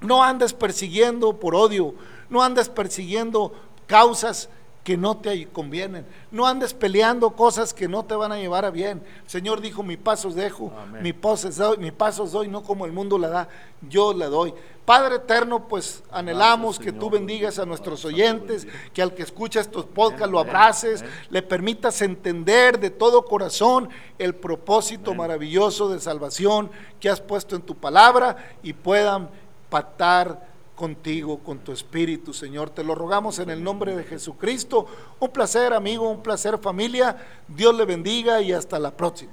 No 0.00 0.24
andes 0.24 0.52
persiguiendo 0.52 1.34
por 1.38 1.54
odio, 1.54 1.94
no 2.28 2.42
andes 2.42 2.68
persiguiendo 2.68 3.52
causas 3.86 4.48
que 4.84 4.96
no 4.96 5.18
te 5.18 5.46
convienen, 5.48 6.06
no 6.30 6.46
andes 6.46 6.72
peleando 6.72 7.30
cosas 7.30 7.74
que 7.74 7.86
no 7.86 8.04
te 8.04 8.14
van 8.14 8.32
a 8.32 8.38
llevar 8.38 8.64
a 8.64 8.70
bien. 8.70 9.02
El 9.24 9.30
Señor 9.30 9.60
dijo, 9.60 9.82
mi 9.82 9.96
paso 9.96 10.28
os 10.28 10.34
dejo, 10.34 10.72
Amén. 10.80 11.02
mi 11.02 11.12
paso 11.12 11.48
os 11.48 11.56
doy, 11.56 11.78
mi 11.78 11.90
doy, 11.90 12.48
no 12.48 12.62
como 12.62 12.86
el 12.86 12.92
mundo 12.92 13.18
la 13.18 13.28
da, 13.28 13.48
yo 13.88 14.14
la 14.14 14.26
doy. 14.26 14.54
Padre 14.86 15.16
eterno, 15.16 15.68
pues 15.68 16.02
anhelamos 16.10 16.78
que 16.78 16.90
tú 16.90 17.10
bendigas 17.10 17.58
a 17.58 17.66
nuestros 17.66 18.04
oyentes, 18.04 18.66
que 18.92 19.02
al 19.02 19.14
que 19.14 19.22
escucha 19.22 19.60
estos 19.60 19.84
podcasts 19.84 20.30
lo 20.30 20.40
abraces, 20.40 21.02
amén. 21.02 21.14
le 21.30 21.42
permitas 21.42 22.00
entender 22.02 22.80
de 22.80 22.90
todo 22.90 23.24
corazón 23.24 23.88
el 24.18 24.34
propósito 24.34 25.10
Amén. 25.10 25.18
maravilloso 25.18 25.90
de 25.90 26.00
salvación 26.00 26.70
que 26.98 27.08
has 27.08 27.20
puesto 27.20 27.54
en 27.54 27.62
tu 27.62 27.76
palabra 27.76 28.36
y 28.62 28.72
puedan 28.72 29.30
pactar 29.68 30.49
contigo, 30.80 31.40
con 31.40 31.58
tu 31.58 31.72
espíritu, 31.72 32.32
Señor. 32.32 32.70
Te 32.70 32.82
lo 32.82 32.94
rogamos 32.94 33.38
en 33.38 33.50
el 33.50 33.62
nombre 33.62 33.94
de 33.94 34.02
Jesucristo. 34.02 34.86
Un 35.20 35.28
placer, 35.28 35.74
amigo, 35.74 36.08
un 36.08 36.22
placer, 36.22 36.56
familia. 36.56 37.18
Dios 37.46 37.74
le 37.74 37.84
bendiga 37.84 38.40
y 38.40 38.52
hasta 38.52 38.78
la 38.78 38.96
próxima. 38.96 39.30